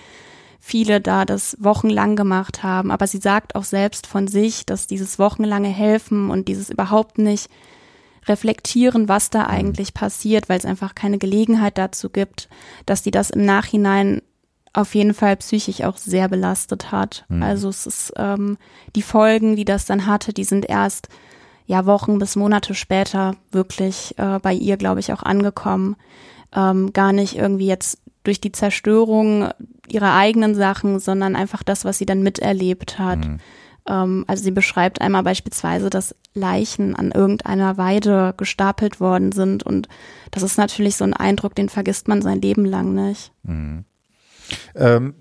[0.58, 2.90] viele da das wochenlang gemacht haben.
[2.90, 7.48] Aber sie sagt auch selbst von sich, dass dieses wochenlange Helfen und dieses überhaupt nicht
[8.26, 12.48] reflektieren, was da eigentlich passiert, weil es einfach keine Gelegenheit dazu gibt,
[12.86, 14.22] dass die das im Nachhinein
[14.72, 17.24] auf jeden Fall psychisch auch sehr belastet hat.
[17.28, 17.42] Mhm.
[17.42, 18.56] Also es ist ähm,
[18.96, 21.08] die Folgen, die das dann hatte, die sind erst
[21.66, 25.96] ja Wochen bis Monate später wirklich äh, bei ihr, glaube ich, auch angekommen.
[26.54, 29.48] Ähm, gar nicht irgendwie jetzt durch die Zerstörung
[29.88, 33.26] ihrer eigenen Sachen, sondern einfach das, was sie dann miterlebt hat.
[33.26, 33.38] Mhm.
[33.86, 39.88] Ähm, also sie beschreibt einmal beispielsweise, dass Leichen an irgendeiner Weide gestapelt worden sind und
[40.30, 43.32] das ist natürlich so ein Eindruck, den vergisst man sein Leben lang nicht.
[43.42, 43.84] Mhm.
[44.74, 45.14] Ähm,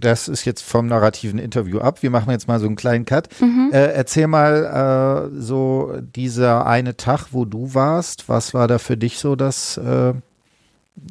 [0.00, 2.02] das ist jetzt vom narrativen Interview ab.
[2.02, 3.28] Wir machen jetzt mal so einen kleinen Cut.
[3.40, 3.70] Mhm.
[3.72, 8.28] Äh, erzähl mal äh, so dieser eine Tag, wo du warst.
[8.28, 10.14] Was war da für dich so das äh,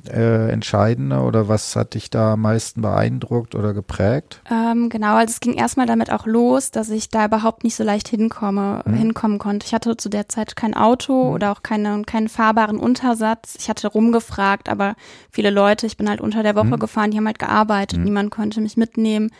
[0.10, 4.41] äh, Entscheidende oder was hat dich da am meisten beeindruckt oder geprägt?
[4.50, 7.84] Ähm, genau, also es ging erstmal damit auch los, dass ich da überhaupt nicht so
[7.84, 8.93] leicht hinkomme, hm.
[8.93, 9.65] hinkommen konnte.
[9.65, 11.34] Ich hatte zu der Zeit kein Auto hm.
[11.34, 13.56] oder auch keine, keinen fahrbaren Untersatz.
[13.60, 14.95] Ich hatte rumgefragt, aber
[15.32, 16.80] viele Leute, ich bin halt unter der Woche hm.
[16.80, 18.06] gefahren, die haben halt gearbeitet, hm.
[18.06, 19.32] niemand konnte mich mitnehmen.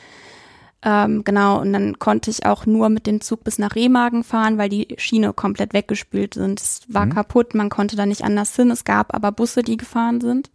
[0.82, 4.58] Ähm, genau, und dann konnte ich auch nur mit dem Zug bis nach Remagen fahren,
[4.58, 6.62] weil die Schiene komplett weggespült sind.
[6.62, 7.14] Es war mhm.
[7.14, 8.70] kaputt, man konnte da nicht anders hin.
[8.70, 10.52] Es gab aber Busse, die gefahren sind.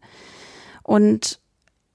[0.83, 1.40] Und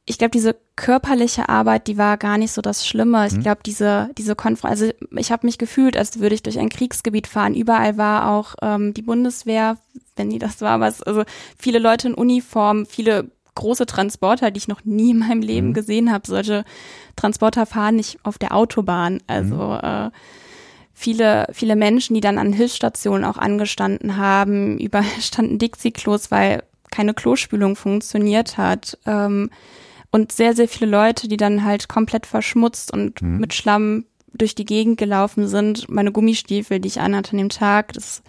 [0.06, 3.26] ich glaube, diese körperliche Arbeit, die war gar nicht so das Schlimme.
[3.26, 3.42] Ich mhm.
[3.42, 7.28] glaube, diese diese Konferenz, also ich habe mich gefühlt, als würde ich durch ein Kriegsgebiet
[7.28, 7.56] fahren.
[7.56, 9.78] Überall war auch ähm, die Bundeswehr,
[10.16, 11.24] wenn die das war, was also
[11.58, 15.74] viele Leute in Uniform, viele große Transporter, die ich noch nie in meinem Leben mhm.
[15.74, 16.28] gesehen habe.
[16.28, 16.64] Solche
[17.16, 19.22] Transporter fahren nicht auf der Autobahn.
[19.28, 19.80] Also mhm.
[19.82, 20.12] äh,
[20.94, 27.14] viele, viele Menschen, die dann an Hilfsstationen auch angestanden haben, überall standen Dixie-Klos, weil keine
[27.14, 28.98] Klospülung funktioniert hat.
[29.06, 29.50] Ähm,
[30.12, 33.40] und sehr, sehr viele Leute, die dann halt komplett verschmutzt und mhm.
[33.40, 35.90] mit Schlamm durch die Gegend gelaufen sind.
[35.90, 38.22] Meine Gummistiefel, die ich anhatte an dem Tag, das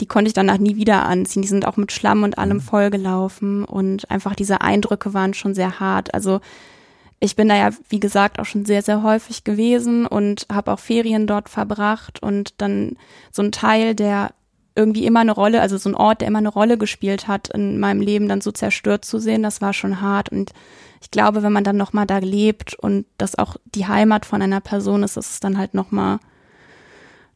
[0.00, 1.42] die konnte ich danach nie wieder anziehen.
[1.42, 2.62] Die sind auch mit Schlamm und allem mhm.
[2.62, 6.14] vollgelaufen und einfach diese Eindrücke waren schon sehr hart.
[6.14, 6.40] Also
[7.20, 10.78] ich bin da ja, wie gesagt, auch schon sehr, sehr häufig gewesen und habe auch
[10.78, 12.96] Ferien dort verbracht und dann
[13.32, 14.30] so ein Teil, der
[14.76, 17.80] irgendwie immer eine Rolle, also so ein Ort, der immer eine Rolle gespielt hat in
[17.80, 20.28] meinem Leben, dann so zerstört zu sehen, das war schon hart.
[20.28, 20.52] Und
[21.02, 24.60] ich glaube, wenn man dann nochmal da lebt und das auch die Heimat von einer
[24.60, 26.20] Person ist, ist es dann halt nochmal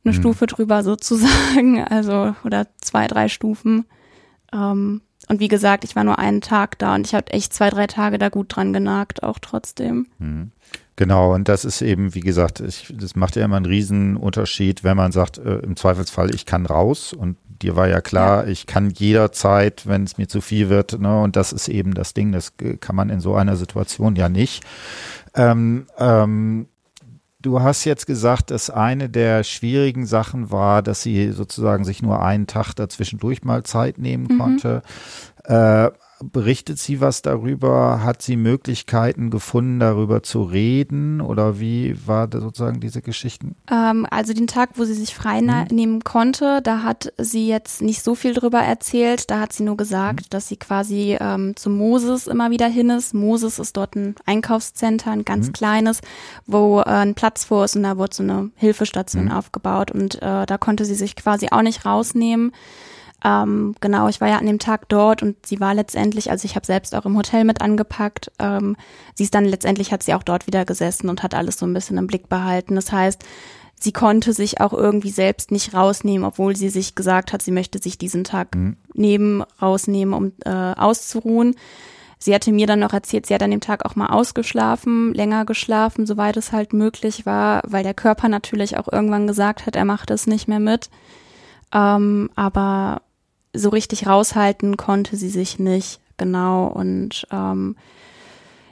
[0.04, 0.20] eine mhm.
[0.20, 3.84] Stufe drüber sozusagen, also oder zwei, drei Stufen.
[4.52, 7.70] Ähm, und wie gesagt, ich war nur einen Tag da und ich habe echt zwei,
[7.70, 10.06] drei Tage da gut dran genagt, auch trotzdem.
[10.18, 10.50] Mhm.
[10.96, 14.84] Genau, und das ist eben, wie gesagt, ich, das macht ja immer einen riesen Unterschied,
[14.84, 18.66] wenn man sagt, äh, im Zweifelsfall, ich kann raus und dir war ja klar, ich
[18.66, 22.32] kann jederzeit, wenn es mir zu viel wird, ne, und das ist eben das Ding,
[22.32, 24.64] das kann man in so einer Situation ja nicht.
[25.34, 26.66] Ähm, ähm,
[27.42, 32.22] Du hast jetzt gesagt, dass eine der schwierigen Sachen war, dass sie sozusagen sich nur
[32.22, 34.38] einen Tag dazwischendurch mal Zeit nehmen mhm.
[34.38, 34.82] konnte.
[35.44, 35.90] Äh,
[36.22, 38.02] berichtet sie was darüber?
[38.02, 41.20] Hat sie Möglichkeiten gefunden, darüber zu reden?
[41.20, 43.56] Oder wie war da sozusagen diese Geschichten?
[43.70, 45.66] Ähm, also den Tag, wo sie sich frei mhm.
[45.70, 49.30] nehmen konnte, da hat sie jetzt nicht so viel drüber erzählt.
[49.30, 50.30] Da hat sie nur gesagt, mhm.
[50.30, 53.14] dass sie quasi ähm, zu Moses immer wieder hin ist.
[53.14, 55.52] Moses ist dort ein Einkaufscenter, ein ganz mhm.
[55.52, 56.00] kleines,
[56.46, 59.32] wo äh, ein Platz vor ist und da wurde so eine Hilfestation mhm.
[59.32, 62.52] aufgebaut und äh, da konnte sie sich quasi auch nicht rausnehmen.
[63.24, 66.56] Ähm, genau, ich war ja an dem Tag dort und sie war letztendlich, also ich
[66.56, 68.32] habe selbst auch im Hotel mit angepackt.
[68.38, 68.76] Ähm,
[69.14, 71.74] sie ist dann letztendlich hat sie auch dort wieder gesessen und hat alles so ein
[71.74, 72.74] bisschen im Blick behalten.
[72.74, 73.22] Das heißt,
[73.78, 77.80] sie konnte sich auch irgendwie selbst nicht rausnehmen, obwohl sie sich gesagt hat, sie möchte
[77.80, 78.76] sich diesen Tag mhm.
[78.94, 81.54] neben rausnehmen, um äh, auszuruhen.
[82.18, 85.44] Sie hatte mir dann noch erzählt, sie hat an dem Tag auch mal ausgeschlafen, länger
[85.44, 89.84] geschlafen, soweit es halt möglich war, weil der Körper natürlich auch irgendwann gesagt hat, er
[89.84, 90.88] macht es nicht mehr mit.
[91.72, 93.02] Ähm, aber
[93.54, 96.66] so richtig raushalten konnte sie sich nicht, genau.
[96.66, 97.76] Und ähm,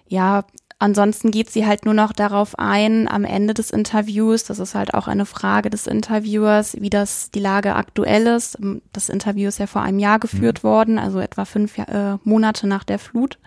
[0.09, 0.45] ja,
[0.79, 4.95] ansonsten geht sie halt nur noch darauf ein, am Ende des Interviews, das ist halt
[4.95, 8.59] auch eine Frage des Interviewers, wie das die Lage aktuell ist.
[8.93, 10.69] Das Interview ist ja vor einem Jahr geführt mhm.
[10.69, 13.39] worden, also etwa fünf äh, Monate nach der Flut.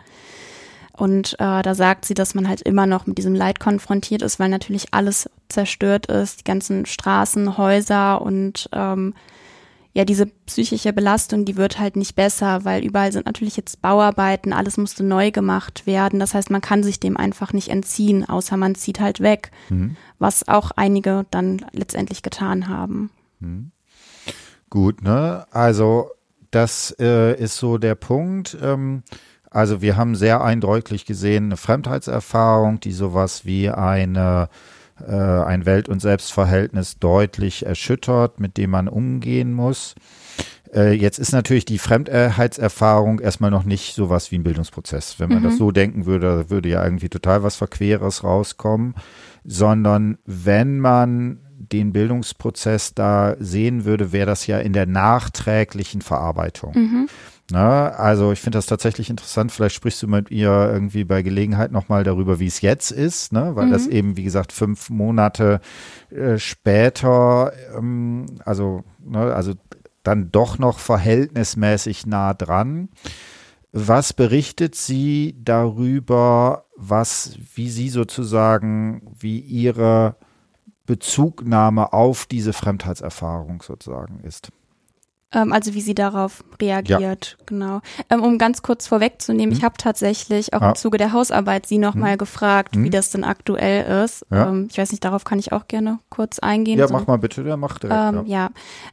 [0.96, 4.40] Und äh, da sagt sie, dass man halt immer noch mit diesem Leid konfrontiert ist,
[4.40, 9.16] weil natürlich alles zerstört ist, die ganzen Straßen, Häuser und ähm,
[9.96, 14.52] ja, diese psychische Belastung, die wird halt nicht besser, weil überall sind natürlich jetzt Bauarbeiten,
[14.52, 16.20] alles musste neu gemacht werden.
[16.20, 19.96] Das heißt, man kann sich dem einfach nicht entziehen, außer man zieht halt weg, mhm.
[20.18, 23.12] was auch einige dann letztendlich getan haben.
[23.40, 23.72] Mhm.
[24.72, 25.46] Gut, ne?
[25.52, 26.10] Also
[26.50, 28.58] das äh, ist so der Punkt.
[28.60, 29.04] Ähm,
[29.52, 34.50] also wir haben sehr eindrücklich gesehen eine Fremdheitserfahrung, die sowas wie eine
[35.02, 39.96] ein Welt- und Selbstverhältnis deutlich erschüttert, mit dem man umgehen muss.
[40.74, 45.20] Äh, jetzt ist natürlich die Fremdheitserfahrung erstmal noch nicht sowas wie ein Bildungsprozess.
[45.20, 45.44] Wenn man mhm.
[45.44, 48.96] das so denken würde, würde ja irgendwie total was Verqueres rauskommen,
[49.44, 51.40] sondern wenn man
[51.72, 56.74] den Bildungsprozess da sehen würde, wäre das ja in der nachträglichen Verarbeitung.
[56.76, 57.10] Mhm.
[57.52, 59.52] Na, also ich finde das tatsächlich interessant.
[59.52, 63.56] Vielleicht sprichst du mit ihr irgendwie bei Gelegenheit nochmal darüber, wie es jetzt ist, ne?
[63.56, 63.72] weil mhm.
[63.72, 65.60] das eben, wie gesagt, fünf Monate
[66.10, 69.54] äh, später, ähm, also, ne, also
[70.04, 72.90] dann doch noch verhältnismäßig nah dran.
[73.74, 80.16] Was berichtet sie darüber, was, wie sie sozusagen, wie ihre
[80.86, 84.52] Bezugnahme auf diese Fremdheitserfahrung sozusagen ist?
[85.34, 87.44] Ähm, also wie sie darauf reagiert, ja.
[87.46, 87.82] genau.
[88.10, 89.58] Ähm, um ganz kurz vorwegzunehmen, hm.
[89.58, 90.70] ich habe tatsächlich auch ja.
[90.70, 92.18] im Zuge der Hausarbeit sie nochmal hm.
[92.20, 92.84] gefragt, hm.
[92.84, 94.26] wie das denn aktuell ist.
[94.32, 94.50] Ja.
[94.50, 96.80] Ähm, ich weiß nicht, darauf kann ich auch gerne kurz eingehen.
[96.80, 96.94] Ja, so.
[96.94, 98.00] mach mal bitte, ja, mach direkt.
[98.00, 98.50] Ähm, ja,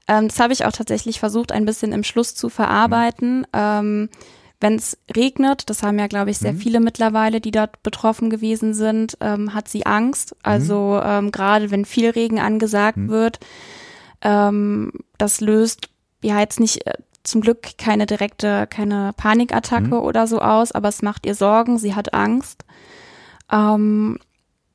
[0.08, 3.46] ähm, das habe ich auch tatsächlich versucht, ein bisschen im Schluss zu verarbeiten.
[3.52, 4.08] Ähm,
[4.60, 6.58] wenn es regnet, das haben ja, glaube ich, sehr mhm.
[6.58, 10.36] viele mittlerweile, die dort betroffen gewesen sind, ähm, hat sie Angst.
[10.42, 11.10] Also mhm.
[11.10, 13.08] ähm, gerade wenn viel Regen angesagt mhm.
[13.08, 13.40] wird,
[14.22, 15.89] ähm, das löst
[16.22, 19.92] ja jetzt nicht äh, zum Glück keine direkte, keine Panikattacke mhm.
[19.92, 22.64] oder so aus, aber es macht ihr Sorgen, sie hat Angst.
[23.52, 24.18] Ähm,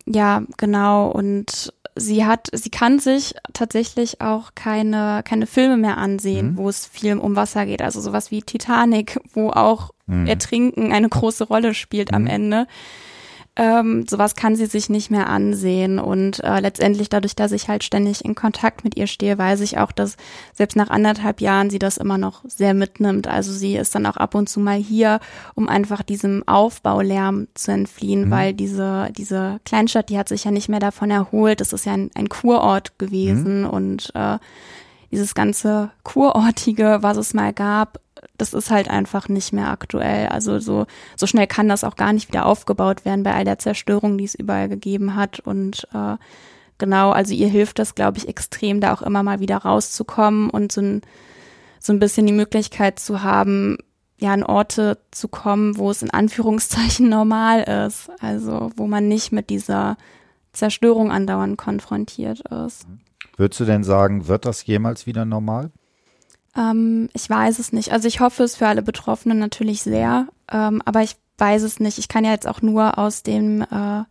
[0.05, 1.09] ja, genau.
[1.09, 6.57] Und sie hat, sie kann sich tatsächlich auch keine, keine Filme mehr ansehen, mhm.
[6.57, 7.81] wo es viel um Wasser geht.
[7.81, 10.27] Also sowas wie Titanic, wo auch mhm.
[10.27, 12.27] Ertrinken eine große Rolle spielt am mhm.
[12.27, 12.67] Ende
[13.57, 15.97] ähm, sowas kann sie sich nicht mehr ansehen.
[15.97, 19.77] Und äh, letztendlich dadurch, dass ich halt ständig in Kontakt mit ihr stehe, weiß ich
[19.77, 20.17] auch, dass
[20.53, 23.27] selbst nach anderthalb Jahren sie das immer noch sehr mitnimmt.
[23.27, 25.19] Also sie ist dann auch ab und zu mal hier,
[25.53, 28.31] um einfach diesem Aufbaulärm zu entfliehen, mhm.
[28.31, 31.61] weil diese, diese Kleinstadt, die hat sich ja nicht mehr davon erholt.
[31.61, 33.69] Das ist ja ein, ein Kurort gewesen mhm.
[33.69, 34.37] und äh,
[35.11, 37.99] dieses ganze Kurortige, was es mal gab,
[38.37, 40.27] das ist halt einfach nicht mehr aktuell.
[40.27, 43.59] Also so, so schnell kann das auch gar nicht wieder aufgebaut werden bei all der
[43.59, 45.39] Zerstörung, die es überall gegeben hat.
[45.39, 46.17] Und äh,
[46.77, 50.71] genau, also ihr hilft das, glaube ich, extrem, da auch immer mal wieder rauszukommen und
[50.71, 51.01] so ein,
[51.79, 53.77] so ein bisschen die Möglichkeit zu haben,
[54.17, 58.09] ja, an Orte zu kommen, wo es in Anführungszeichen normal ist.
[58.19, 59.97] Also wo man nicht mit dieser
[60.53, 62.85] Zerstörung andauernd konfrontiert ist.
[63.37, 65.71] Würdest du denn sagen, wird das jemals wieder normal?
[66.55, 67.91] Ähm, ich weiß es nicht.
[67.91, 71.97] Also ich hoffe es für alle Betroffenen natürlich sehr, ähm, aber ich weiß es nicht.
[71.97, 74.03] Ich kann ja jetzt auch nur aus dem äh,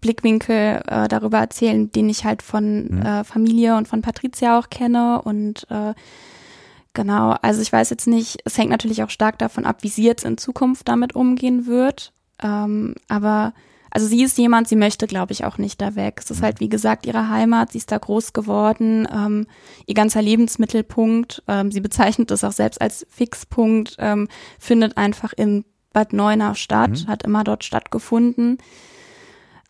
[0.00, 3.02] Blickwinkel äh, darüber erzählen, den ich halt von mhm.
[3.02, 5.22] äh, Familie und von Patricia auch kenne.
[5.22, 5.94] Und äh,
[6.92, 10.04] genau, also ich weiß jetzt nicht, es hängt natürlich auch stark davon ab, wie sie
[10.04, 12.12] jetzt in Zukunft damit umgehen wird.
[12.42, 13.54] Ähm, aber
[13.94, 16.20] also sie ist jemand, sie möchte, glaube ich, auch nicht da weg.
[16.24, 16.44] Es ist mhm.
[16.44, 19.46] halt, wie gesagt, ihre Heimat, sie ist da groß geworden, ähm,
[19.86, 24.28] ihr ganzer Lebensmittelpunkt, ähm, sie bezeichnet das auch selbst als Fixpunkt, ähm,
[24.58, 27.06] findet einfach in Bad Neuenahr statt, mhm.
[27.06, 28.56] hat immer dort stattgefunden.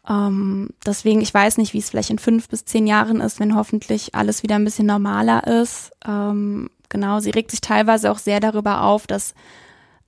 [0.08, 3.56] Ähm, deswegen, ich weiß nicht, wie es vielleicht in fünf bis zehn Jahren ist, wenn
[3.56, 5.90] hoffentlich alles wieder ein bisschen normaler ist.
[6.06, 9.34] Ähm, genau, sie regt sich teilweise auch sehr darüber auf, dass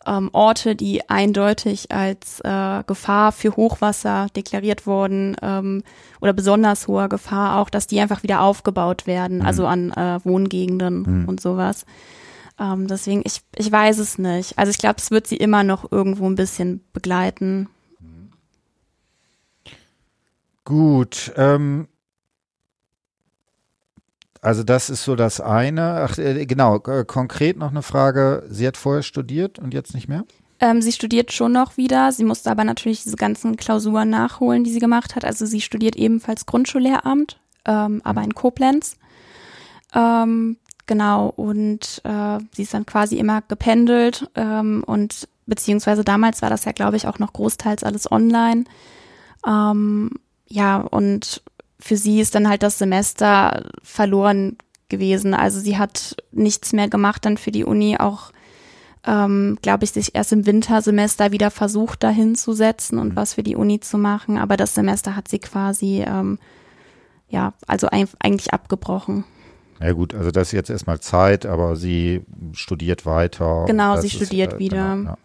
[0.07, 5.83] ähm, Orte, die eindeutig als äh, Gefahr für Hochwasser deklariert wurden ähm,
[6.21, 9.47] oder besonders hoher Gefahr auch, dass die einfach wieder aufgebaut werden, mhm.
[9.47, 11.29] also an äh, Wohngegenden mhm.
[11.29, 11.87] und sowas.
[12.59, 14.59] Ähm, deswegen, ich, ich weiß es nicht.
[14.59, 17.69] Also ich glaube, es wird sie immer noch irgendwo ein bisschen begleiten.
[20.65, 21.89] Gut, ähm,
[24.45, 26.07] also das ist so das eine.
[26.09, 28.45] Ach, äh, genau, äh, konkret noch eine Frage.
[28.51, 30.25] Sie hat vorher studiert und jetzt nicht mehr?
[30.61, 32.13] Ähm, sie studiert schon noch wieder.
[32.13, 35.25] Sie musste aber natürlich diese ganzen Klausuren nachholen, die sie gemacht hat.
[35.25, 38.27] Also sie studiert ebenfalls Grundschullehramt, ähm, aber mhm.
[38.27, 38.97] in Koblenz.
[39.95, 46.51] Ähm, genau, und äh, sie ist dann quasi immer gependelt ähm, und beziehungsweise damals war
[46.51, 48.65] das ja, glaube ich, auch noch großteils alles online.
[49.47, 50.11] Ähm,
[50.47, 51.43] ja, und
[51.79, 54.57] für sie ist dann halt das Semester verloren
[54.89, 55.35] gewesen.
[55.35, 58.31] Also sie hat nichts mehr gemacht dann für die Uni, auch
[59.07, 63.17] ähm, glaube ich, sich erst im Wintersemester wieder versucht, da hinzusetzen und mhm.
[63.17, 64.39] was für die Uni zu machen.
[64.39, 66.39] Aber das Semester hat sie quasi, ähm,
[67.29, 69.25] ja, also ein, eigentlich abgebrochen.
[69.81, 72.23] Ja gut, also das ist jetzt erstmal Zeit, aber sie
[72.53, 73.65] studiert weiter.
[73.67, 74.95] Genau, sie studiert ist, äh, wieder.
[74.95, 75.19] Genau, ja.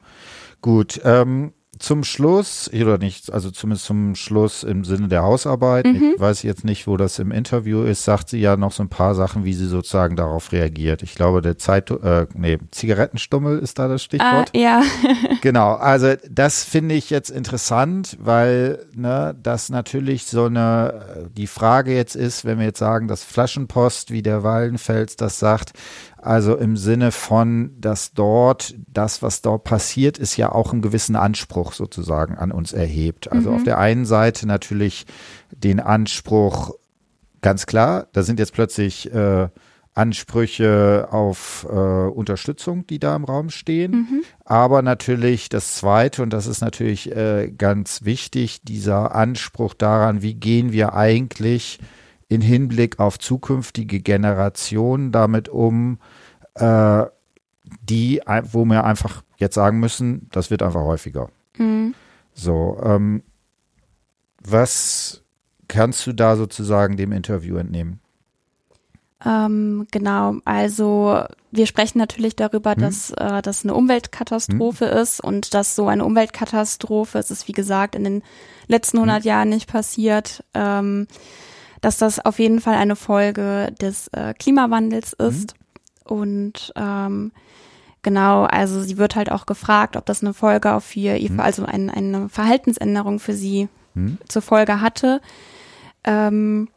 [0.62, 6.14] Gut, ähm, zum Schluss, oder nicht, also zumindest zum Schluss im Sinne der Hausarbeit, mhm.
[6.16, 8.90] ich weiß jetzt nicht, wo das im Interview ist, sagt sie ja noch so ein
[8.90, 11.04] paar Sachen, wie sie sozusagen darauf reagiert.
[11.04, 14.52] Ich glaube, der Zeit, äh, nee, Zigarettenstummel ist da das Stichwort.
[14.54, 14.84] Ah, ja.
[15.42, 21.96] genau, also das finde ich jetzt interessant, weil ne, das natürlich so eine, die Frage
[21.96, 25.72] jetzt ist, wenn wir jetzt sagen, dass Flaschenpost, wie der Wallenfels das sagt,
[26.22, 31.16] also im Sinne von, dass dort das, was dort passiert, ist ja auch einen gewissen
[31.16, 33.32] Anspruch sozusagen an uns erhebt.
[33.32, 33.56] Also mhm.
[33.56, 35.06] auf der einen Seite natürlich
[35.52, 36.72] den Anspruch,
[37.42, 39.50] ganz klar, da sind jetzt plötzlich äh,
[39.94, 43.92] Ansprüche auf äh, Unterstützung, die da im Raum stehen.
[43.92, 44.24] Mhm.
[44.46, 50.36] Aber natürlich das Zweite, und das ist natürlich äh, ganz wichtig, dieser Anspruch daran, wie
[50.36, 51.80] gehen wir eigentlich
[52.30, 56.00] in Hinblick auf zukünftige Generationen damit um,
[56.56, 57.06] äh,
[57.82, 61.30] die, wo wir einfach jetzt sagen müssen, das wird einfach häufiger.
[61.58, 61.94] Mhm.
[62.34, 63.24] So, ähm,
[64.42, 65.24] was
[65.68, 68.00] kannst du da sozusagen dem Interview entnehmen?
[69.26, 72.80] Ähm, genau, also wir sprechen natürlich darüber, hm.
[72.80, 74.98] dass äh, das eine Umweltkatastrophe hm.
[74.98, 78.24] ist und dass so eine Umweltkatastrophe, es ist wie gesagt in den
[78.68, 79.28] letzten 100 hm.
[79.28, 81.08] Jahren nicht passiert, ähm,
[81.82, 85.26] dass das auf jeden Fall eine Folge des äh, Klimawandels mhm.
[85.26, 85.54] ist.
[85.54, 86.12] Mhm.
[86.12, 87.32] Und ähm,
[88.02, 91.40] genau, also sie wird halt auch gefragt, ob das eine Folge auf ihr, mhm.
[91.40, 94.18] also ein, eine Verhaltensänderung für sie mhm.
[94.28, 95.22] zur Folge hatte.
[96.04, 96.70] Ähm,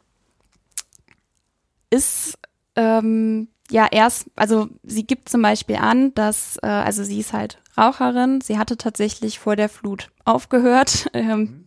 [1.89, 2.37] ist
[2.75, 7.59] ähm, ja erst, also sie gibt zum Beispiel an, dass, äh, also sie ist halt
[7.77, 11.09] Raucherin, sie hatte tatsächlich vor der Flut aufgehört.
[11.13, 11.63] Ähm, mhm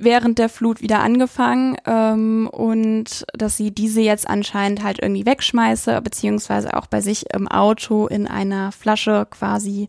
[0.00, 6.00] während der Flut wieder angefangen ähm, und dass sie diese jetzt anscheinend halt irgendwie wegschmeiße,
[6.02, 9.88] beziehungsweise auch bei sich im Auto in einer Flasche quasi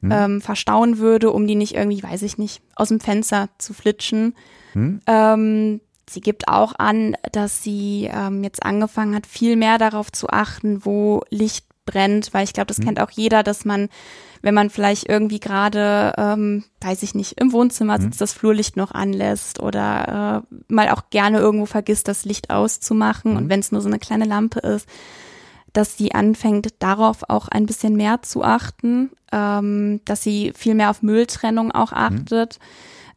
[0.00, 0.12] hm.
[0.12, 4.34] ähm, verstauen würde, um die nicht irgendwie, weiß ich nicht, aus dem Fenster zu flitschen.
[4.72, 5.00] Hm.
[5.06, 10.28] Ähm, sie gibt auch an, dass sie ähm, jetzt angefangen hat, viel mehr darauf zu
[10.28, 12.84] achten, wo Licht brennt, weil ich glaube, das hm.
[12.84, 13.88] kennt auch jeder, dass man
[14.42, 18.02] wenn man vielleicht irgendwie gerade, ähm, weiß ich nicht, im Wohnzimmer mhm.
[18.02, 18.22] sitzt, mhm.
[18.22, 23.36] das Flurlicht noch anlässt oder äh, mal auch gerne irgendwo vergisst, das Licht auszumachen mhm.
[23.36, 24.88] und wenn es nur so eine kleine Lampe ist,
[25.72, 30.90] dass sie anfängt, darauf auch ein bisschen mehr zu achten, ähm, dass sie viel mehr
[30.90, 31.98] auf Mülltrennung auch mhm.
[31.98, 32.58] achtet.
[32.58, 32.64] Mhm.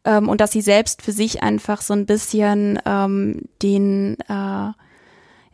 [0.04, 4.72] Ähm, und dass sie selbst für sich einfach so ein bisschen ähm, den äh,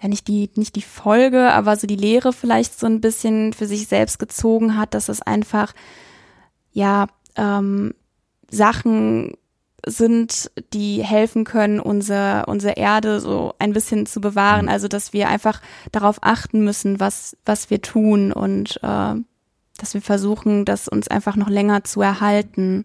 [0.01, 3.66] ja nicht die, nicht die Folge, aber so die Lehre vielleicht so ein bisschen für
[3.66, 5.72] sich selbst gezogen hat, dass es einfach,
[6.72, 7.94] ja, ähm,
[8.51, 9.34] Sachen
[9.86, 14.66] sind, die helfen können, unser, unsere Erde so ein bisschen zu bewahren.
[14.66, 14.70] Mhm.
[14.70, 15.61] Also, dass wir einfach
[15.92, 19.14] darauf achten müssen, was, was wir tun und äh,
[19.78, 22.84] dass wir versuchen, das uns einfach noch länger zu erhalten.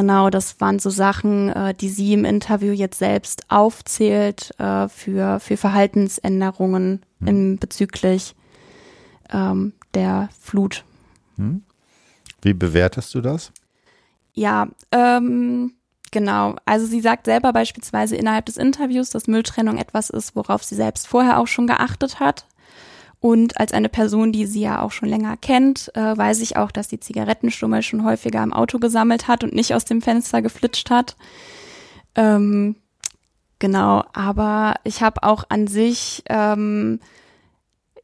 [0.00, 5.40] Genau, das waren so Sachen, äh, die sie im Interview jetzt selbst aufzählt äh, für,
[5.40, 7.28] für Verhaltensänderungen mhm.
[7.28, 8.34] im, bezüglich
[9.30, 10.86] ähm, der Flut.
[11.36, 11.64] Mhm.
[12.40, 13.52] Wie bewertest du das?
[14.32, 15.74] Ja, ähm,
[16.10, 16.56] genau.
[16.64, 21.08] Also sie sagt selber beispielsweise innerhalb des Interviews, dass Mülltrennung etwas ist, worauf sie selbst
[21.08, 22.46] vorher auch schon geachtet hat.
[23.20, 26.70] Und als eine Person, die sie ja auch schon länger kennt, äh, weiß ich auch,
[26.70, 30.88] dass die Zigarettenstummel schon häufiger im Auto gesammelt hat und nicht aus dem Fenster geflitscht
[30.88, 31.16] hat.
[32.14, 32.76] Ähm,
[33.58, 36.98] genau, aber ich habe auch an sich ähm,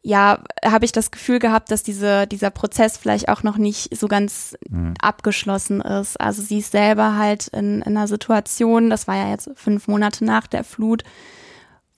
[0.06, 4.06] ja, habe ich das Gefühl gehabt, dass diese, dieser Prozess vielleicht auch noch nicht so
[4.06, 4.94] ganz mhm.
[5.00, 6.20] abgeschlossen ist.
[6.20, 10.24] Also sie ist selber halt in, in einer Situation, das war ja jetzt fünf Monate
[10.24, 11.02] nach der Flut,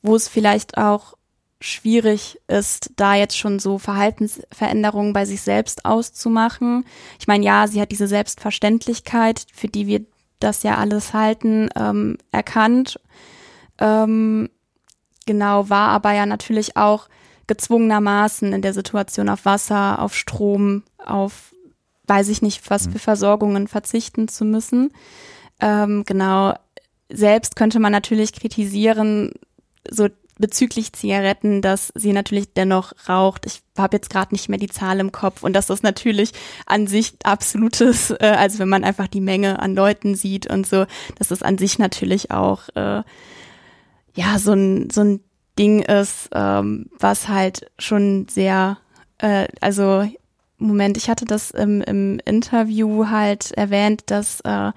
[0.00, 1.17] wo es vielleicht auch
[1.61, 6.84] schwierig ist, da jetzt schon so Verhaltensveränderungen bei sich selbst auszumachen.
[7.18, 10.04] Ich meine, ja, sie hat diese Selbstverständlichkeit, für die wir
[10.40, 13.00] das ja alles halten, ähm, erkannt.
[13.78, 14.50] Ähm,
[15.26, 17.09] genau, war aber ja natürlich auch
[17.48, 21.54] gezwungenermaßen in der Situation auf Wasser, auf Strom, auf
[22.06, 22.98] weiß ich nicht, was für mhm.
[23.00, 24.92] Versorgungen verzichten zu müssen.
[25.61, 26.54] Ähm, genau,
[27.11, 29.32] selbst könnte man natürlich kritisieren,
[29.90, 30.09] so
[30.39, 33.47] bezüglich Zigaretten, dass sie natürlich dennoch raucht.
[33.47, 36.32] Ich habe jetzt gerade nicht mehr die Zahl im Kopf und dass das natürlich
[36.66, 40.86] an sich absolutes, äh, also wenn man einfach die Menge an Leuten sieht und so,
[41.16, 43.03] dass das an sich natürlich auch äh,
[44.14, 45.20] ja so ein so ein
[45.59, 48.78] Ding ist, ähm, was halt schon sehr,
[49.18, 50.09] äh, also
[50.59, 54.72] Moment, ich hatte das im, im Interview halt erwähnt, dass äh,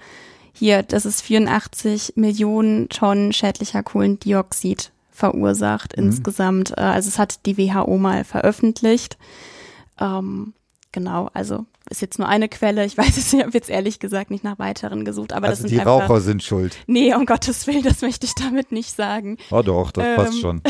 [0.52, 6.06] hier, dass es 84 Millionen Tonnen schädlicher Kohlendioxid verursacht mhm.
[6.06, 6.72] insgesamt.
[6.76, 9.18] Äh, also es hat die WHO mal veröffentlicht.
[10.00, 10.54] Ähm,
[10.90, 12.84] genau, also ist jetzt nur eine Quelle.
[12.84, 15.32] Ich weiß es, ich habe jetzt ehrlich gesagt nicht nach weiteren gesucht.
[15.32, 16.76] Aber also das sind die einfach, Raucher sind schuld.
[16.86, 19.36] Nee, um Gottes Willen, das möchte ich damit nicht sagen.
[19.50, 20.62] Oh doch, das ähm, passt schon.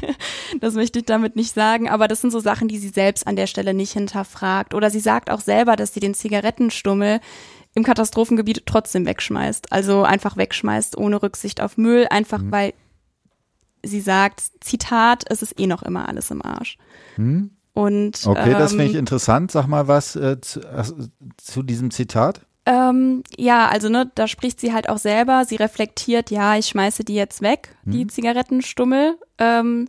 [0.60, 1.88] das möchte ich damit nicht sagen.
[1.88, 4.74] Aber das sind so Sachen, die sie selbst an der Stelle nicht hinterfragt.
[4.74, 7.20] Oder sie sagt auch selber, dass sie den Zigarettenstummel
[7.74, 9.72] im Katastrophengebiet trotzdem wegschmeißt.
[9.72, 12.52] Also einfach wegschmeißt, ohne Rücksicht auf Müll, einfach mhm.
[12.52, 12.74] weil
[13.84, 16.78] sie sagt, Zitat, es ist eh noch immer alles im Arsch.
[17.16, 17.50] Mhm.
[17.72, 19.50] Und, okay, ähm, das finde ich interessant.
[19.50, 20.84] Sag mal was äh, zu, äh,
[21.36, 22.40] zu diesem Zitat.
[22.66, 25.44] Ähm, ja, also ne, da spricht sie halt auch selber.
[25.44, 27.92] Sie reflektiert, ja, ich schmeiße die jetzt weg, hm.
[27.92, 29.18] die Zigarettenstummel.
[29.38, 29.88] Ähm,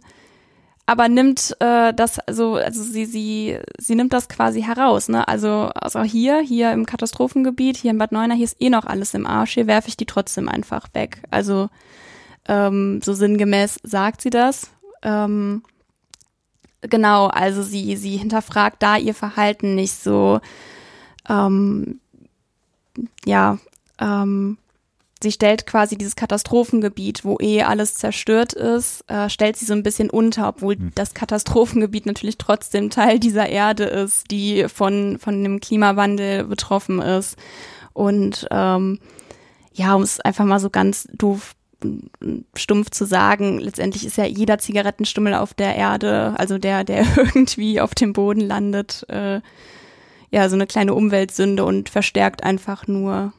[0.87, 5.27] aber nimmt äh, das, also, also sie, sie, sie nimmt das quasi heraus, ne?
[5.27, 9.15] Also, also hier, hier im Katastrophengebiet, hier in Bad Neuenahr, hier ist eh noch alles
[9.15, 11.23] im Arsch, hier werfe ich die trotzdem einfach weg.
[11.31, 11.69] Also
[12.47, 14.69] ähm, so sinngemäß sagt sie das.
[15.01, 15.63] Ähm,
[16.81, 20.39] genau, also sie, sie hinterfragt da ihr Verhalten nicht so,
[21.27, 21.99] ähm,
[23.25, 23.57] ja,
[23.99, 24.57] ähm,
[25.21, 29.83] sie stellt quasi dieses Katastrophengebiet, wo eh alles zerstört ist, äh, stellt sie so ein
[29.83, 30.91] bisschen unter, obwohl hm.
[30.95, 37.37] das Katastrophengebiet natürlich trotzdem Teil dieser Erde ist, die von, von dem Klimawandel betroffen ist.
[37.93, 38.99] Und ähm,
[39.73, 41.55] ja, um es einfach mal so ganz doof
[42.55, 47.81] stumpf zu sagen, letztendlich ist ja jeder Zigarettenstummel auf der Erde, also der, der irgendwie
[47.81, 49.41] auf dem Boden landet, äh,
[50.31, 53.33] ja, so eine kleine Umweltsünde und verstärkt einfach nur.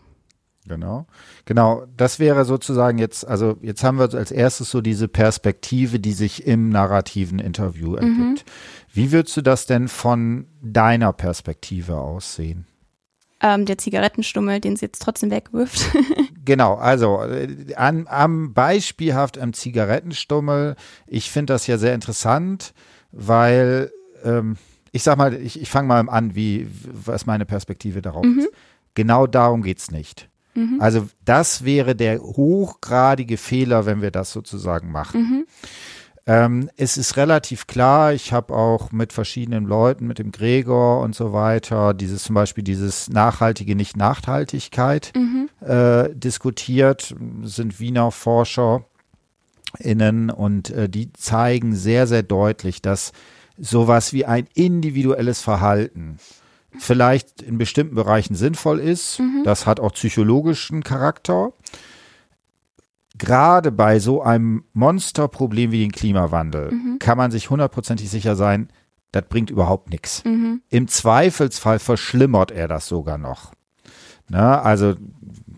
[0.66, 1.06] Genau.
[1.44, 1.86] Genau.
[1.96, 6.46] Das wäre sozusagen jetzt, also jetzt haben wir als erstes so diese Perspektive, die sich
[6.46, 7.96] im narrativen Interview mhm.
[7.96, 8.46] ergibt.
[8.46, 8.50] Mhm.
[8.92, 12.66] Wie würdest du das denn von deiner Perspektive aussehen?
[13.40, 15.94] Ähm, der Zigarettenstummel, den sie jetzt trotzdem wegwirft.
[16.46, 20.76] genau, also äh, an, am beispielhaft am Zigarettenstummel,
[21.06, 22.72] ich finde das ja sehr interessant,
[23.12, 23.92] weil
[24.24, 24.56] ähm,
[24.92, 28.38] ich sag mal, ich, ich fange mal an, wie was meine Perspektive darauf mhm.
[28.38, 28.50] ist.
[28.94, 30.30] Genau darum geht's nicht.
[30.54, 30.80] Mhm.
[30.80, 35.20] Also das wäre der hochgradige Fehler, wenn wir das sozusagen machen.
[35.20, 35.46] Mhm.
[36.28, 41.14] Ähm, es ist relativ klar, ich habe auch mit verschiedenen Leuten, mit dem Gregor und
[41.14, 45.48] so weiter, dieses zum Beispiel dieses nachhaltige Nicht-Nachhaltigkeit mhm.
[45.60, 48.84] äh, diskutiert, sind Wiener Forscher
[49.78, 53.12] innen und äh, die zeigen sehr, sehr deutlich, dass
[53.56, 56.18] sowas wie ein individuelles Verhalten
[56.78, 59.20] vielleicht in bestimmten Bereichen sinnvoll ist.
[59.20, 59.42] Mhm.
[59.44, 61.52] Das hat auch psychologischen Charakter
[63.18, 66.98] gerade bei so einem Monsterproblem wie dem Klimawandel mhm.
[66.98, 68.68] kann man sich hundertprozentig sicher sein,
[69.12, 70.24] das bringt überhaupt nichts.
[70.24, 70.62] Mhm.
[70.68, 73.52] Im Zweifelsfall verschlimmert er das sogar noch.
[74.28, 74.94] Na, also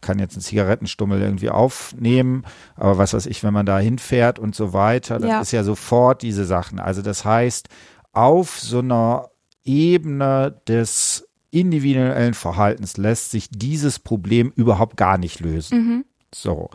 [0.01, 2.45] kann jetzt einen Zigarettenstummel irgendwie aufnehmen,
[2.77, 5.41] aber was weiß ich, wenn man da hinfährt und so weiter, das Ja.
[5.41, 6.79] ist ja sofort diese Sachen.
[6.79, 7.69] Also das heißt,
[8.13, 9.31] auf so einer
[9.65, 15.79] Ebene des individuellen Verhaltens lässt sich dieses Problem überhaupt gar nicht lösen.
[15.79, 16.05] Mhm.
[16.35, 16.71] So.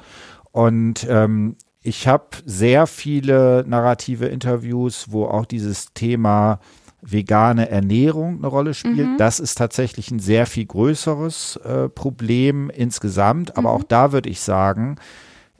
[0.53, 6.59] Und ähm, ich habe sehr viele narrative Interviews, wo auch dieses Thema
[7.01, 9.09] vegane Ernährung eine Rolle spielt.
[9.09, 9.17] Mhm.
[9.17, 13.57] Das ist tatsächlich ein sehr viel größeres äh, Problem insgesamt.
[13.57, 13.75] Aber Mhm.
[13.75, 14.95] auch da würde ich sagen,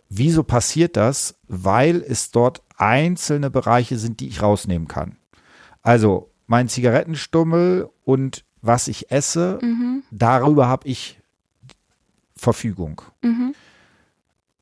[0.09, 1.35] wieso passiert das?
[1.49, 5.17] Weil es dort einzelne Bereiche sind, die ich rausnehmen kann.
[5.81, 10.03] Also mein Zigarettenstummel und was ich esse, Mhm.
[10.11, 11.19] darüber habe ich
[12.37, 13.01] Verfügung.
[13.21, 13.53] Mhm.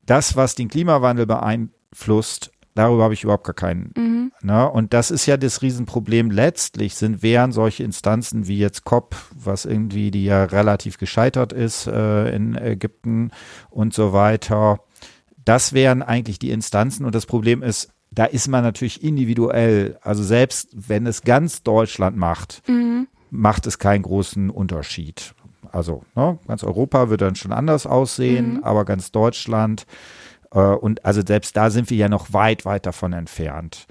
[0.06, 3.92] Das, was den Klimawandel beeinflusst, darüber habe ich überhaupt gar keinen.
[3.96, 4.32] Mhm.
[4.42, 4.68] Ne?
[4.68, 6.30] Und das ist ja das Riesenproblem.
[6.30, 11.86] Letztlich sind wären solche Instanzen wie jetzt COP, was irgendwie die ja relativ gescheitert ist
[11.86, 13.30] äh, in Ägypten
[13.70, 14.80] und so weiter.
[15.44, 17.04] Das wären eigentlich die Instanzen.
[17.06, 19.98] Und das Problem ist, da ist man natürlich individuell.
[20.02, 23.06] Also selbst wenn es ganz Deutschland macht, Mhm.
[23.30, 25.34] macht es keinen großen Unterschied.
[25.70, 28.64] Also ne, ganz Europa wird dann schon anders aussehen, Mhm.
[28.64, 29.86] aber ganz Deutschland
[30.52, 33.86] äh, und also selbst da sind wir ja noch weit, weit davon entfernt.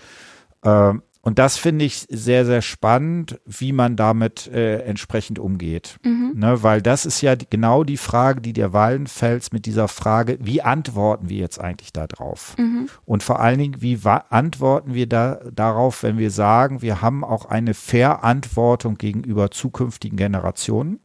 [0.64, 5.98] Ähm, und das finde ich sehr, sehr spannend, wie man damit äh, entsprechend umgeht.
[6.04, 6.34] Mhm.
[6.34, 10.40] Ne, weil das ist ja die, genau die Frage, die dir Wallenfels mit dieser Frage,
[10.42, 12.56] wie antworten wir jetzt eigentlich da drauf?
[12.58, 12.88] Mhm.
[13.06, 14.00] Und vor allen Dingen, wie
[14.30, 21.00] antworten wir da, darauf, wenn wir sagen, wir haben auch eine Verantwortung gegenüber zukünftigen Generationen?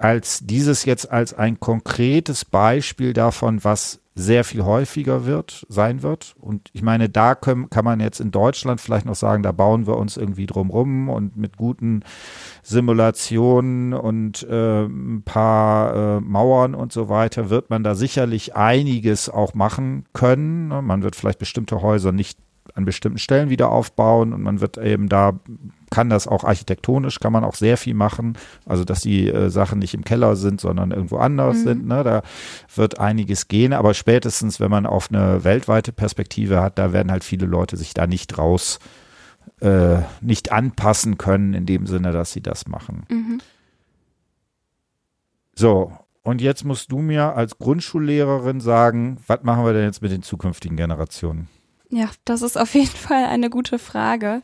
[0.00, 6.34] Als dieses jetzt als ein konkretes Beispiel davon, was sehr viel häufiger wird, sein wird.
[6.38, 9.86] Und ich meine, da können, kann man jetzt in Deutschland vielleicht noch sagen, da bauen
[9.86, 12.02] wir uns irgendwie drumrum und mit guten
[12.62, 19.28] Simulationen und äh, ein paar äh, Mauern und so weiter wird man da sicherlich einiges
[19.28, 20.68] auch machen können.
[20.68, 20.80] Ne?
[20.80, 22.38] Man wird vielleicht bestimmte Häuser nicht
[22.80, 25.38] an bestimmten Stellen wieder aufbauen und man wird eben da
[25.90, 28.38] kann das auch architektonisch, kann man auch sehr viel machen.
[28.64, 31.62] Also, dass die äh, Sachen nicht im Keller sind, sondern irgendwo anders Mhm.
[31.64, 31.86] sind.
[31.88, 32.04] Ne?
[32.04, 32.22] Da
[32.76, 33.72] wird einiges gehen.
[33.72, 37.92] Aber spätestens, wenn man auf eine weltweite Perspektive hat, da werden halt viele Leute sich
[37.92, 38.78] da nicht raus,
[39.60, 43.02] äh, nicht anpassen können, in dem Sinne, dass sie das machen.
[43.10, 43.40] Mhm.
[45.54, 45.92] So.
[46.22, 50.22] Und jetzt musst du mir als Grundschullehrerin sagen, was machen wir denn jetzt mit den
[50.22, 51.48] zukünftigen Generationen?
[51.90, 54.42] Ja, das ist auf jeden Fall eine gute Frage.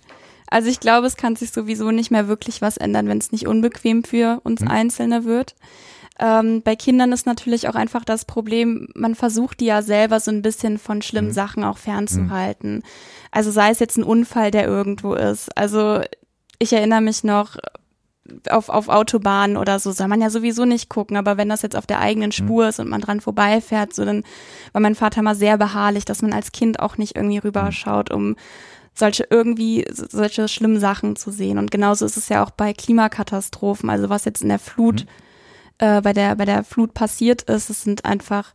[0.48, 3.46] Also ich glaube, es kann sich sowieso nicht mehr wirklich was ändern, wenn es nicht
[3.48, 4.68] unbequem für uns Mhm.
[4.68, 5.56] Einzelne wird.
[6.18, 10.30] Ähm, bei Kindern ist natürlich auch einfach das Problem, man versucht die ja selber so
[10.30, 11.32] ein bisschen von schlimmen Mhm.
[11.34, 12.82] Sachen auch fernzuhalten.
[13.32, 15.54] Also sei es jetzt ein Unfall, der irgendwo ist.
[15.58, 16.00] Also
[16.58, 17.56] ich erinnere mich noch
[18.50, 21.76] auf, auf Autobahnen oder so soll man ja sowieso nicht gucken, aber wenn das jetzt
[21.76, 24.24] auf der eigenen Spur ist und man dran vorbeifährt, so dann
[24.72, 28.36] war mein Vater mal sehr beharrlich, dass man als Kind auch nicht irgendwie rüberschaut, um
[28.94, 31.58] solche irgendwie so- solche schlimmen Sachen zu sehen.
[31.58, 35.06] Und genauso ist es ja auch bei Klimakatastrophen, also was jetzt in der Flut,
[35.78, 38.54] äh, bei der bei der Flut passiert ist, es sind einfach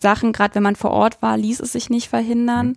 [0.00, 2.76] Sachen, gerade wenn man vor Ort war, ließ es sich nicht verhindern.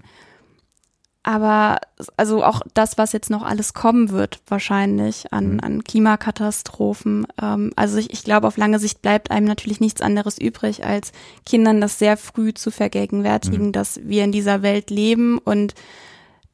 [1.24, 1.78] Aber
[2.18, 5.60] also auch das, was jetzt noch alles kommen wird, wahrscheinlich an, Mhm.
[5.60, 7.28] an Klimakatastrophen.
[7.40, 11.12] Ähm, also ich, ich glaube, auf lange Sicht bleibt einem natürlich nichts anderes übrig, als
[11.46, 13.72] Kindern das sehr früh zu vergegenwärtigen, Mhm.
[13.72, 15.76] dass wir in dieser Welt leben und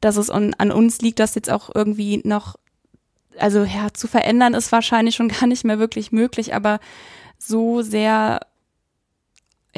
[0.02, 2.56] dass es an, an uns liegt, das jetzt auch irgendwie noch,
[3.38, 6.78] also ja, zu verändern ist wahrscheinlich schon gar nicht mehr wirklich möglich, aber
[7.38, 8.40] so sehr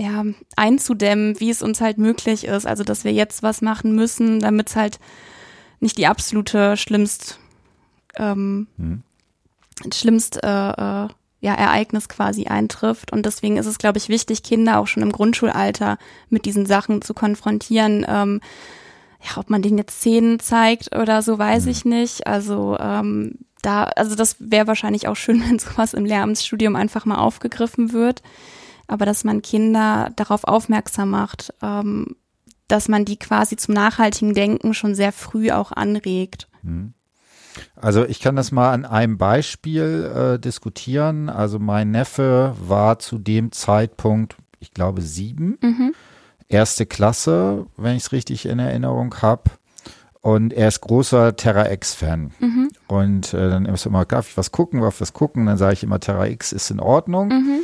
[0.01, 0.25] ja,
[0.57, 2.67] einzudämmen, wie es uns halt möglich ist.
[2.67, 4.99] Also, dass wir jetzt was machen müssen, damit es halt
[5.79, 7.39] nicht die absolute schlimmst,
[8.17, 9.03] ähm, Hm.
[9.93, 11.09] schlimmst äh, äh,
[11.43, 13.13] ja, Ereignis quasi eintrifft.
[13.13, 15.99] Und deswegen ist es, glaube ich, wichtig, Kinder auch schon im Grundschulalter
[16.31, 18.07] mit diesen Sachen zu konfrontieren.
[18.09, 18.41] Ähm,
[19.23, 22.27] ja, ob man denen jetzt Szenen zeigt oder so, weiß ich nicht.
[22.27, 27.19] Also ähm, da, also das wäre wahrscheinlich auch schön, wenn sowas im Lehramtsstudium einfach mal
[27.19, 28.23] aufgegriffen wird.
[28.91, 32.17] Aber dass man Kinder darauf aufmerksam macht, ähm,
[32.67, 36.49] dass man die quasi zum nachhaltigen Denken schon sehr früh auch anregt.
[37.77, 41.29] Also ich kann das mal an einem Beispiel äh, diskutieren.
[41.29, 45.95] Also mein Neffe war zu dem Zeitpunkt, ich glaube, sieben, Mhm.
[46.49, 49.51] erste Klasse, wenn ich es richtig in Erinnerung habe.
[50.23, 52.33] Und er ist großer Terra X-Fan.
[52.41, 52.69] Mhm.
[52.89, 55.47] Und äh, dann ist immer, darf ich was gucken, darf ich was gucken?
[55.47, 57.29] Dann sage ich immer, Terra X ist in Ordnung.
[57.29, 57.61] Mhm.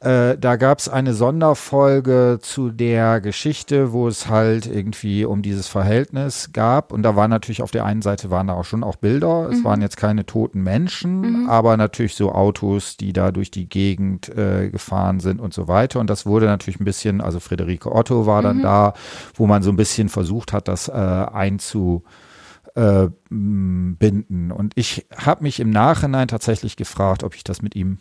[0.00, 5.68] Äh, da gab es eine Sonderfolge zu der Geschichte, wo es halt irgendwie um dieses
[5.68, 6.90] Verhältnis gab.
[6.90, 9.48] Und da war natürlich auf der einen Seite waren da auch schon auch Bilder.
[9.48, 9.52] Mhm.
[9.52, 11.50] Es waren jetzt keine toten Menschen, mhm.
[11.50, 16.00] aber natürlich so Autos, die da durch die Gegend äh, gefahren sind und so weiter.
[16.00, 18.62] Und das wurde natürlich ein bisschen, also Friederike Otto war dann mhm.
[18.62, 18.94] da,
[19.34, 22.04] wo man so ein bisschen versucht hat, das äh, einzu
[22.74, 24.50] äh, binden.
[24.50, 27.98] Und ich habe mich im Nachhinein tatsächlich gefragt, ob ich das mit ihm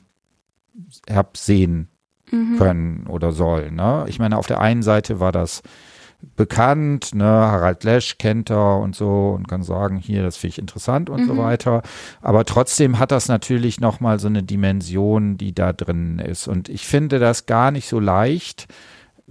[1.10, 1.89] habe sehen
[2.32, 2.58] mhm.
[2.58, 3.76] können oder sollen.
[3.76, 4.06] Ne?
[4.08, 5.62] Ich meine, auf der einen Seite war das
[6.36, 10.60] bekannt, ne, Harald Lesch kennt er und so und kann sagen, hier, das finde ich
[10.60, 11.28] interessant und mhm.
[11.28, 11.82] so weiter.
[12.22, 16.48] Aber trotzdem hat das natürlich nochmal so eine Dimension, die da drin ist.
[16.48, 18.68] Und ich finde das gar nicht so leicht,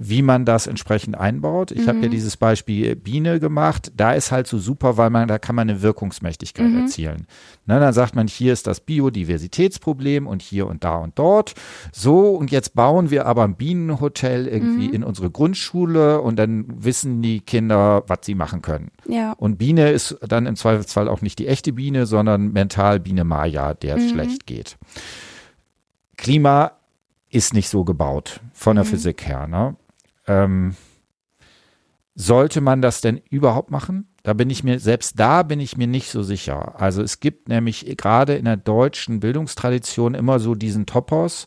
[0.00, 1.72] wie man das entsprechend einbaut.
[1.72, 1.88] Ich mhm.
[1.88, 3.90] habe ja dieses Beispiel Biene gemacht.
[3.96, 6.82] Da ist halt so super, weil man, da kann man eine Wirkungsmächtigkeit mhm.
[6.82, 7.26] erzielen.
[7.66, 11.54] Ne, dann sagt man, hier ist das Biodiversitätsproblem und hier und da und dort.
[11.92, 14.94] So, und jetzt bauen wir aber ein Bienenhotel irgendwie mhm.
[14.94, 18.92] in unsere Grundschule und dann wissen die Kinder, was sie machen können.
[19.08, 19.32] Ja.
[19.32, 23.74] Und Biene ist dann im Zweifelsfall auch nicht die echte Biene, sondern mental Biene Maya,
[23.74, 24.10] der es mhm.
[24.10, 24.76] schlecht geht.
[26.16, 26.72] Klima
[27.30, 28.90] ist nicht so gebaut von der mhm.
[28.90, 29.48] Physik her.
[29.48, 29.74] Ne?
[30.28, 30.74] Ähm,
[32.14, 34.08] sollte man das denn überhaupt machen?
[34.24, 36.80] Da bin ich mir, selbst da bin ich mir nicht so sicher.
[36.80, 41.46] Also es gibt nämlich gerade in der deutschen Bildungstradition immer so diesen Topos,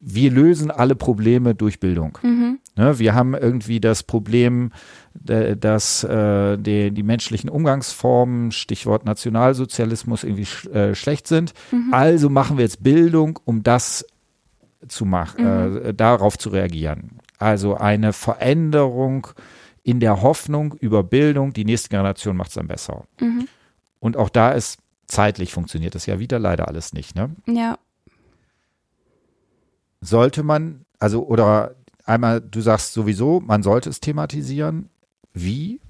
[0.00, 2.18] wir lösen alle Probleme durch Bildung.
[2.22, 2.58] Mhm.
[2.76, 4.70] Ne, wir haben irgendwie das Problem,
[5.14, 11.54] dass äh, die, die, menschlichen Umgangsformen, Stichwort Nationalsozialismus, irgendwie sch äh, schlecht sind.
[11.72, 11.92] Mhm.
[11.92, 14.06] Also machen wir jetzt Bildung, um das
[14.88, 15.86] zu machen, mhm.
[15.86, 17.18] äh, darauf zu reagieren.
[17.38, 19.28] Also eine Veränderung
[19.82, 23.04] in der Hoffnung über Bildung, die nächste Generation macht es dann besser.
[23.20, 23.46] Mhm.
[24.00, 27.30] Und auch da ist zeitlich funktioniert das ja wieder leider alles nicht, ne?
[27.46, 27.78] Ja.
[30.00, 34.90] Sollte man, also, oder einmal, du sagst sowieso, man sollte es thematisieren.
[35.32, 35.80] Wie?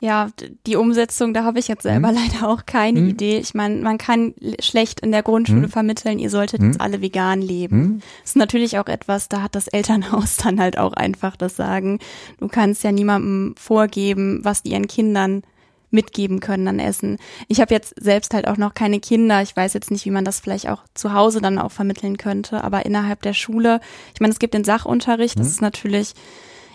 [0.00, 0.28] Ja,
[0.66, 2.14] die Umsetzung, da habe ich jetzt selber hm.
[2.14, 3.08] leider auch keine hm.
[3.08, 3.38] Idee.
[3.38, 5.70] Ich meine, man kann schlecht in der Grundschule hm.
[5.70, 6.80] vermitteln, ihr solltet jetzt hm.
[6.80, 7.82] alle vegan leben.
[7.82, 8.02] Hm.
[8.22, 11.98] Das ist natürlich auch etwas, da hat das Elternhaus dann halt auch einfach das Sagen.
[12.38, 15.42] Du kannst ja niemandem vorgeben, was die ihren Kindern
[15.90, 17.16] mitgeben können an Essen.
[17.48, 19.42] Ich habe jetzt selbst halt auch noch keine Kinder.
[19.42, 22.62] Ich weiß jetzt nicht, wie man das vielleicht auch zu Hause dann auch vermitteln könnte,
[22.62, 23.80] aber innerhalb der Schule,
[24.14, 25.52] ich meine, es gibt den Sachunterricht, das hm.
[25.52, 26.14] ist natürlich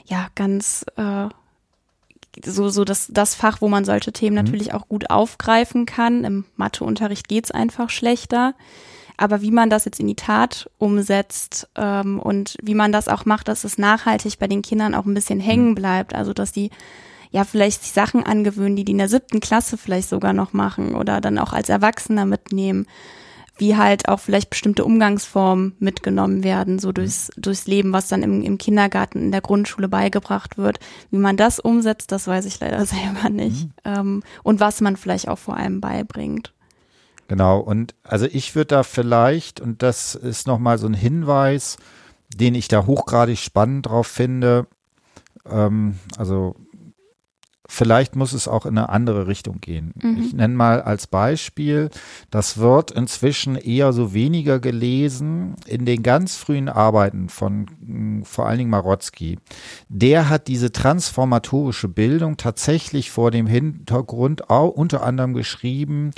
[0.05, 1.29] ja ganz äh,
[2.43, 4.43] so, so das, das Fach, wo man solche Themen mhm.
[4.43, 6.23] natürlich auch gut aufgreifen kann.
[6.23, 8.55] Im Matheunterricht geht's einfach schlechter.
[9.17, 13.25] Aber wie man das jetzt in die Tat umsetzt ähm, und wie man das auch
[13.25, 15.75] macht, dass es nachhaltig bei den Kindern auch ein bisschen hängen mhm.
[15.75, 16.15] bleibt.
[16.15, 16.71] Also dass die
[17.31, 20.95] ja vielleicht sich Sachen angewöhnen, die die in der siebten Klasse vielleicht sogar noch machen
[20.95, 22.87] oder dann auch als Erwachsener mitnehmen
[23.57, 28.41] wie halt auch vielleicht bestimmte Umgangsformen mitgenommen werden, so durchs, durchs Leben, was dann im,
[28.41, 30.79] im Kindergarten, in der Grundschule beigebracht wird.
[31.11, 33.65] Wie man das umsetzt, das weiß ich leider selber nicht.
[33.65, 33.73] Mhm.
[33.85, 36.53] Ähm, und was man vielleicht auch vor allem beibringt.
[37.27, 41.77] Genau, und also ich würde da vielleicht, und das ist nochmal so ein Hinweis,
[42.35, 44.67] den ich da hochgradig spannend drauf finde,
[45.49, 46.55] ähm, also
[47.73, 49.93] vielleicht muss es auch in eine andere Richtung gehen.
[50.01, 50.17] Mhm.
[50.21, 51.89] Ich nenne mal als Beispiel,
[52.29, 58.47] das wird inzwischen eher so weniger gelesen in den ganz frühen Arbeiten von mm, vor
[58.47, 59.39] allen Dingen Marotzki.
[59.89, 66.11] Der hat diese transformatorische Bildung tatsächlich vor dem Hintergrund auch unter anderem geschrieben,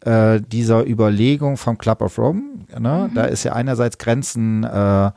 [0.00, 2.42] äh, dieser Überlegung vom Club of Rome.
[2.78, 3.08] Ne?
[3.10, 3.14] Mhm.
[3.14, 5.12] Da ist ja einerseits Grenzen äh,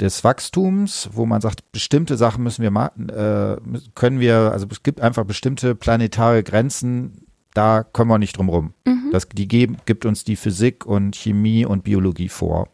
[0.00, 3.56] des Wachstums, wo man sagt, bestimmte Sachen müssen wir machen, äh,
[3.94, 8.74] können wir, also es gibt einfach bestimmte planetare Grenzen, da kommen wir nicht drum rum.
[8.86, 9.10] Mhm.
[9.12, 12.68] Das, die geben, gibt uns die Physik und Chemie und Biologie vor.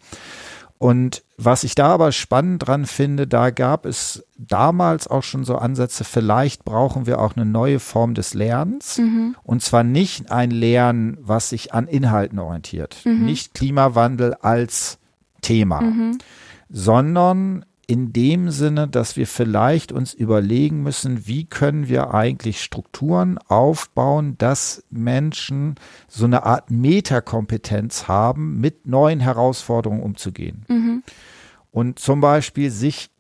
[0.79, 5.57] Und was ich da aber spannend dran finde, da gab es damals auch schon so
[5.57, 8.99] Ansätze, vielleicht brauchen wir auch eine neue Form des Lernens.
[8.99, 9.37] Mhm.
[9.43, 12.99] Und zwar nicht ein Lernen, was sich an Inhalten orientiert.
[13.05, 13.25] Mhm.
[13.25, 14.99] Nicht Klimawandel als
[15.41, 15.81] Thema.
[15.81, 16.19] Mhm
[16.69, 23.39] sondern in dem Sinne, dass wir vielleicht uns überlegen müssen, wie können wir eigentlich Strukturen
[23.47, 25.77] aufbauen, dass Menschen
[26.09, 30.65] so eine Art Metakompetenz haben, mit neuen Herausforderungen umzugehen.
[30.69, 31.03] Mhm.
[31.71, 33.11] Und zum Beispiel sich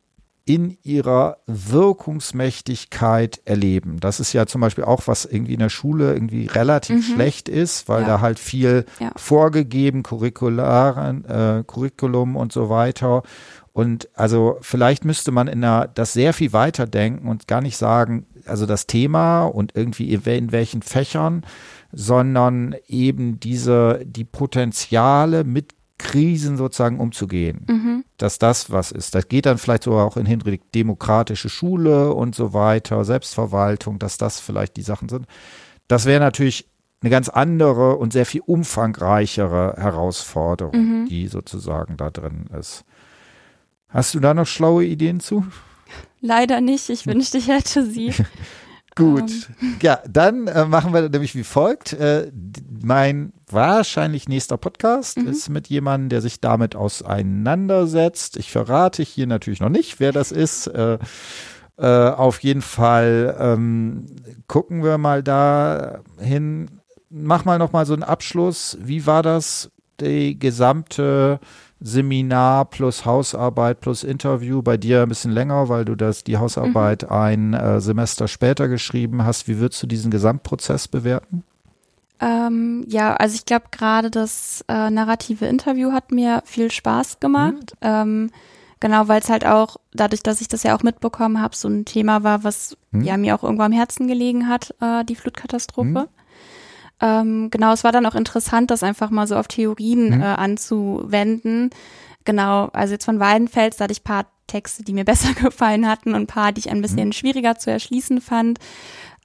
[0.47, 3.99] in ihrer Wirkungsmächtigkeit erleben.
[3.99, 7.15] Das ist ja zum Beispiel auch, was irgendwie in der Schule irgendwie relativ mhm.
[7.15, 8.07] schlecht ist, weil ja.
[8.07, 9.11] da halt viel ja.
[9.17, 13.25] vorgegeben, Curricularen, äh, Curriculum und so weiter.
[13.73, 17.77] Und also vielleicht müsste man in der, das sehr viel weiter denken und gar nicht
[17.77, 21.45] sagen, also das Thema und irgendwie in welchen Fächern,
[21.93, 27.67] sondern eben diese, die Potenziale mit Krisen sozusagen umzugehen.
[27.69, 28.05] Mhm.
[28.19, 29.15] Dass das was ist.
[29.15, 34.19] Das geht dann vielleicht sogar auch in Hinblick demokratische Schule und so weiter, Selbstverwaltung, dass
[34.19, 35.27] das vielleicht die Sachen sind.
[35.89, 36.69] Das wäre natürlich
[37.01, 41.07] eine ganz andere und sehr viel umfangreichere Herausforderung, mhm.
[41.07, 42.85] die sozusagen da drin ist.
[43.89, 45.47] Hast du da noch schlaue Ideen zu?
[46.21, 46.89] Leider nicht.
[46.91, 48.13] Ich wünschte, ich hätte sie.
[48.97, 49.51] Gut.
[49.61, 49.77] Ähm.
[49.83, 51.93] Ja, dann äh, machen wir nämlich wie folgt.
[51.93, 52.33] Äh,
[52.83, 55.29] mein wahrscheinlich nächster Podcast mhm.
[55.29, 58.37] ist mit jemandem, der sich damit auseinandersetzt.
[58.39, 60.67] Ich verrate hier natürlich noch nicht, wer das ist.
[60.67, 60.99] Äh,
[61.77, 64.07] äh, auf jeden Fall ähm,
[64.49, 66.81] gucken wir mal da hin.
[67.11, 68.79] Mach mal noch mal so einen Abschluss.
[68.81, 69.71] Wie war das?
[70.01, 71.41] Die gesamte
[71.81, 77.03] Seminar plus Hausarbeit plus Interview, bei dir ein bisschen länger, weil du das die Hausarbeit
[77.03, 77.13] mhm.
[77.13, 79.47] ein äh, Semester später geschrieben hast.
[79.47, 81.45] Wie würdest du diesen Gesamtprozess bewerten?
[82.19, 87.75] Ähm, ja, also ich glaube gerade das äh, narrative Interview hat mir viel Spaß gemacht.
[87.83, 87.83] Mhm.
[87.83, 88.31] Ähm,
[88.81, 91.85] genau, weil es halt auch, dadurch, dass ich das ja auch mitbekommen habe, so ein
[91.85, 93.03] Thema war, was mhm.
[93.03, 96.09] ja mir auch irgendwo am Herzen gelegen hat, äh, die Flutkatastrophe.
[97.01, 100.23] Ähm, genau, es war dann auch interessant, das einfach mal so auf Theorien mhm.
[100.23, 101.71] äh, anzuwenden.
[102.25, 106.15] Genau, also jetzt von Weidenfels, da hatte ich paar Texte, die mir besser gefallen hatten
[106.15, 107.13] und paar, die ich ein bisschen mhm.
[107.13, 108.59] schwieriger zu erschließen fand.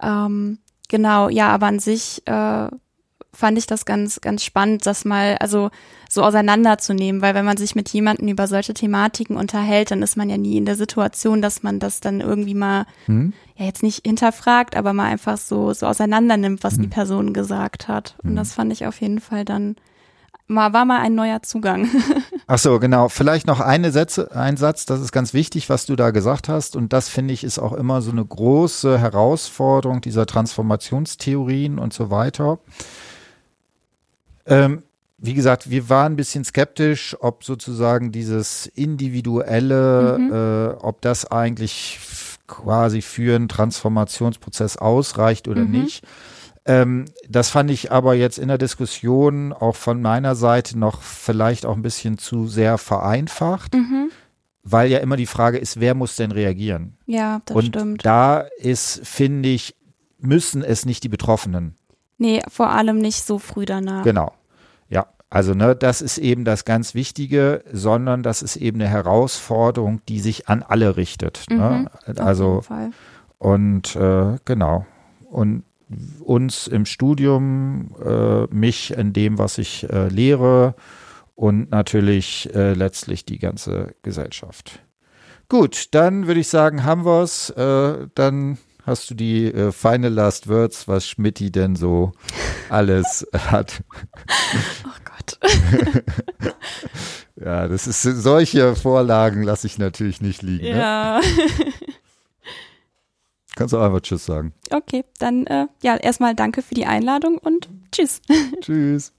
[0.01, 0.59] Ähm,
[0.89, 2.67] genau, ja, aber an sich äh,
[3.33, 5.71] fand ich das ganz, ganz spannend, das mal also
[6.09, 10.29] so auseinanderzunehmen, weil wenn man sich mit jemandem über solche Thematiken unterhält, dann ist man
[10.29, 13.33] ja nie in der Situation, dass man das dann irgendwie mal hm?
[13.55, 16.81] ja jetzt nicht hinterfragt, aber mal einfach so so auseinander nimmt, was hm.
[16.81, 18.15] die Person gesagt hat.
[18.23, 18.35] Und hm.
[18.35, 19.75] das fand ich auf jeden Fall dann
[20.51, 21.89] mal, war mal ein neuer Zugang.
[22.47, 23.09] Ach so, genau.
[23.09, 26.75] Vielleicht noch eine Sätze, ein Satz, das ist ganz wichtig, was du da gesagt hast.
[26.75, 32.11] Und das finde ich ist auch immer so eine große Herausforderung dieser Transformationstheorien und so
[32.11, 32.59] weiter.
[34.51, 34.83] Ähm,
[35.17, 40.31] wie gesagt, wir waren ein bisschen skeptisch, ob sozusagen dieses individuelle, mhm.
[40.33, 41.99] äh, ob das eigentlich
[42.47, 45.71] quasi für einen Transformationsprozess ausreicht oder mhm.
[45.71, 46.03] nicht.
[46.65, 51.65] Ähm, das fand ich aber jetzt in der Diskussion auch von meiner Seite noch vielleicht
[51.65, 54.11] auch ein bisschen zu sehr vereinfacht, mhm.
[54.63, 56.97] weil ja immer die Frage ist, wer muss denn reagieren?
[57.05, 58.05] Ja, das Und stimmt.
[58.05, 59.75] Da ist, finde ich,
[60.19, 61.75] müssen es nicht die Betroffenen.
[62.17, 64.03] Nee, vor allem nicht so früh danach.
[64.03, 64.33] Genau.
[65.31, 70.19] Also ne, das ist eben das ganz Wichtige, sondern das ist eben eine Herausforderung, die
[70.19, 71.45] sich an alle richtet.
[71.49, 71.87] Ne?
[72.05, 72.21] Mhm, ne?
[72.21, 72.61] Also
[73.37, 74.85] und äh, genau.
[75.29, 75.63] Und
[76.19, 80.75] uns im Studium, äh, mich in dem, was ich äh, lehre
[81.35, 84.83] und natürlich äh, letztlich die ganze Gesellschaft.
[85.47, 87.49] Gut, dann würde ich sagen, haben wir es.
[87.51, 92.11] Äh, dann hast du die äh, final last words, was Schmidti denn so
[92.69, 93.81] alles hat.
[94.85, 96.03] Oh Gott.
[97.35, 100.63] ja, das ist solche Vorlagen lasse ich natürlich nicht liegen.
[100.63, 100.77] Ne?
[100.77, 101.19] Ja.
[101.19, 101.25] Ne?
[103.55, 104.53] Kannst du einfach Tschüss sagen.
[104.69, 108.21] Okay, dann äh, ja, erstmal danke für die Einladung und Tschüss.
[108.61, 109.13] Tschüss.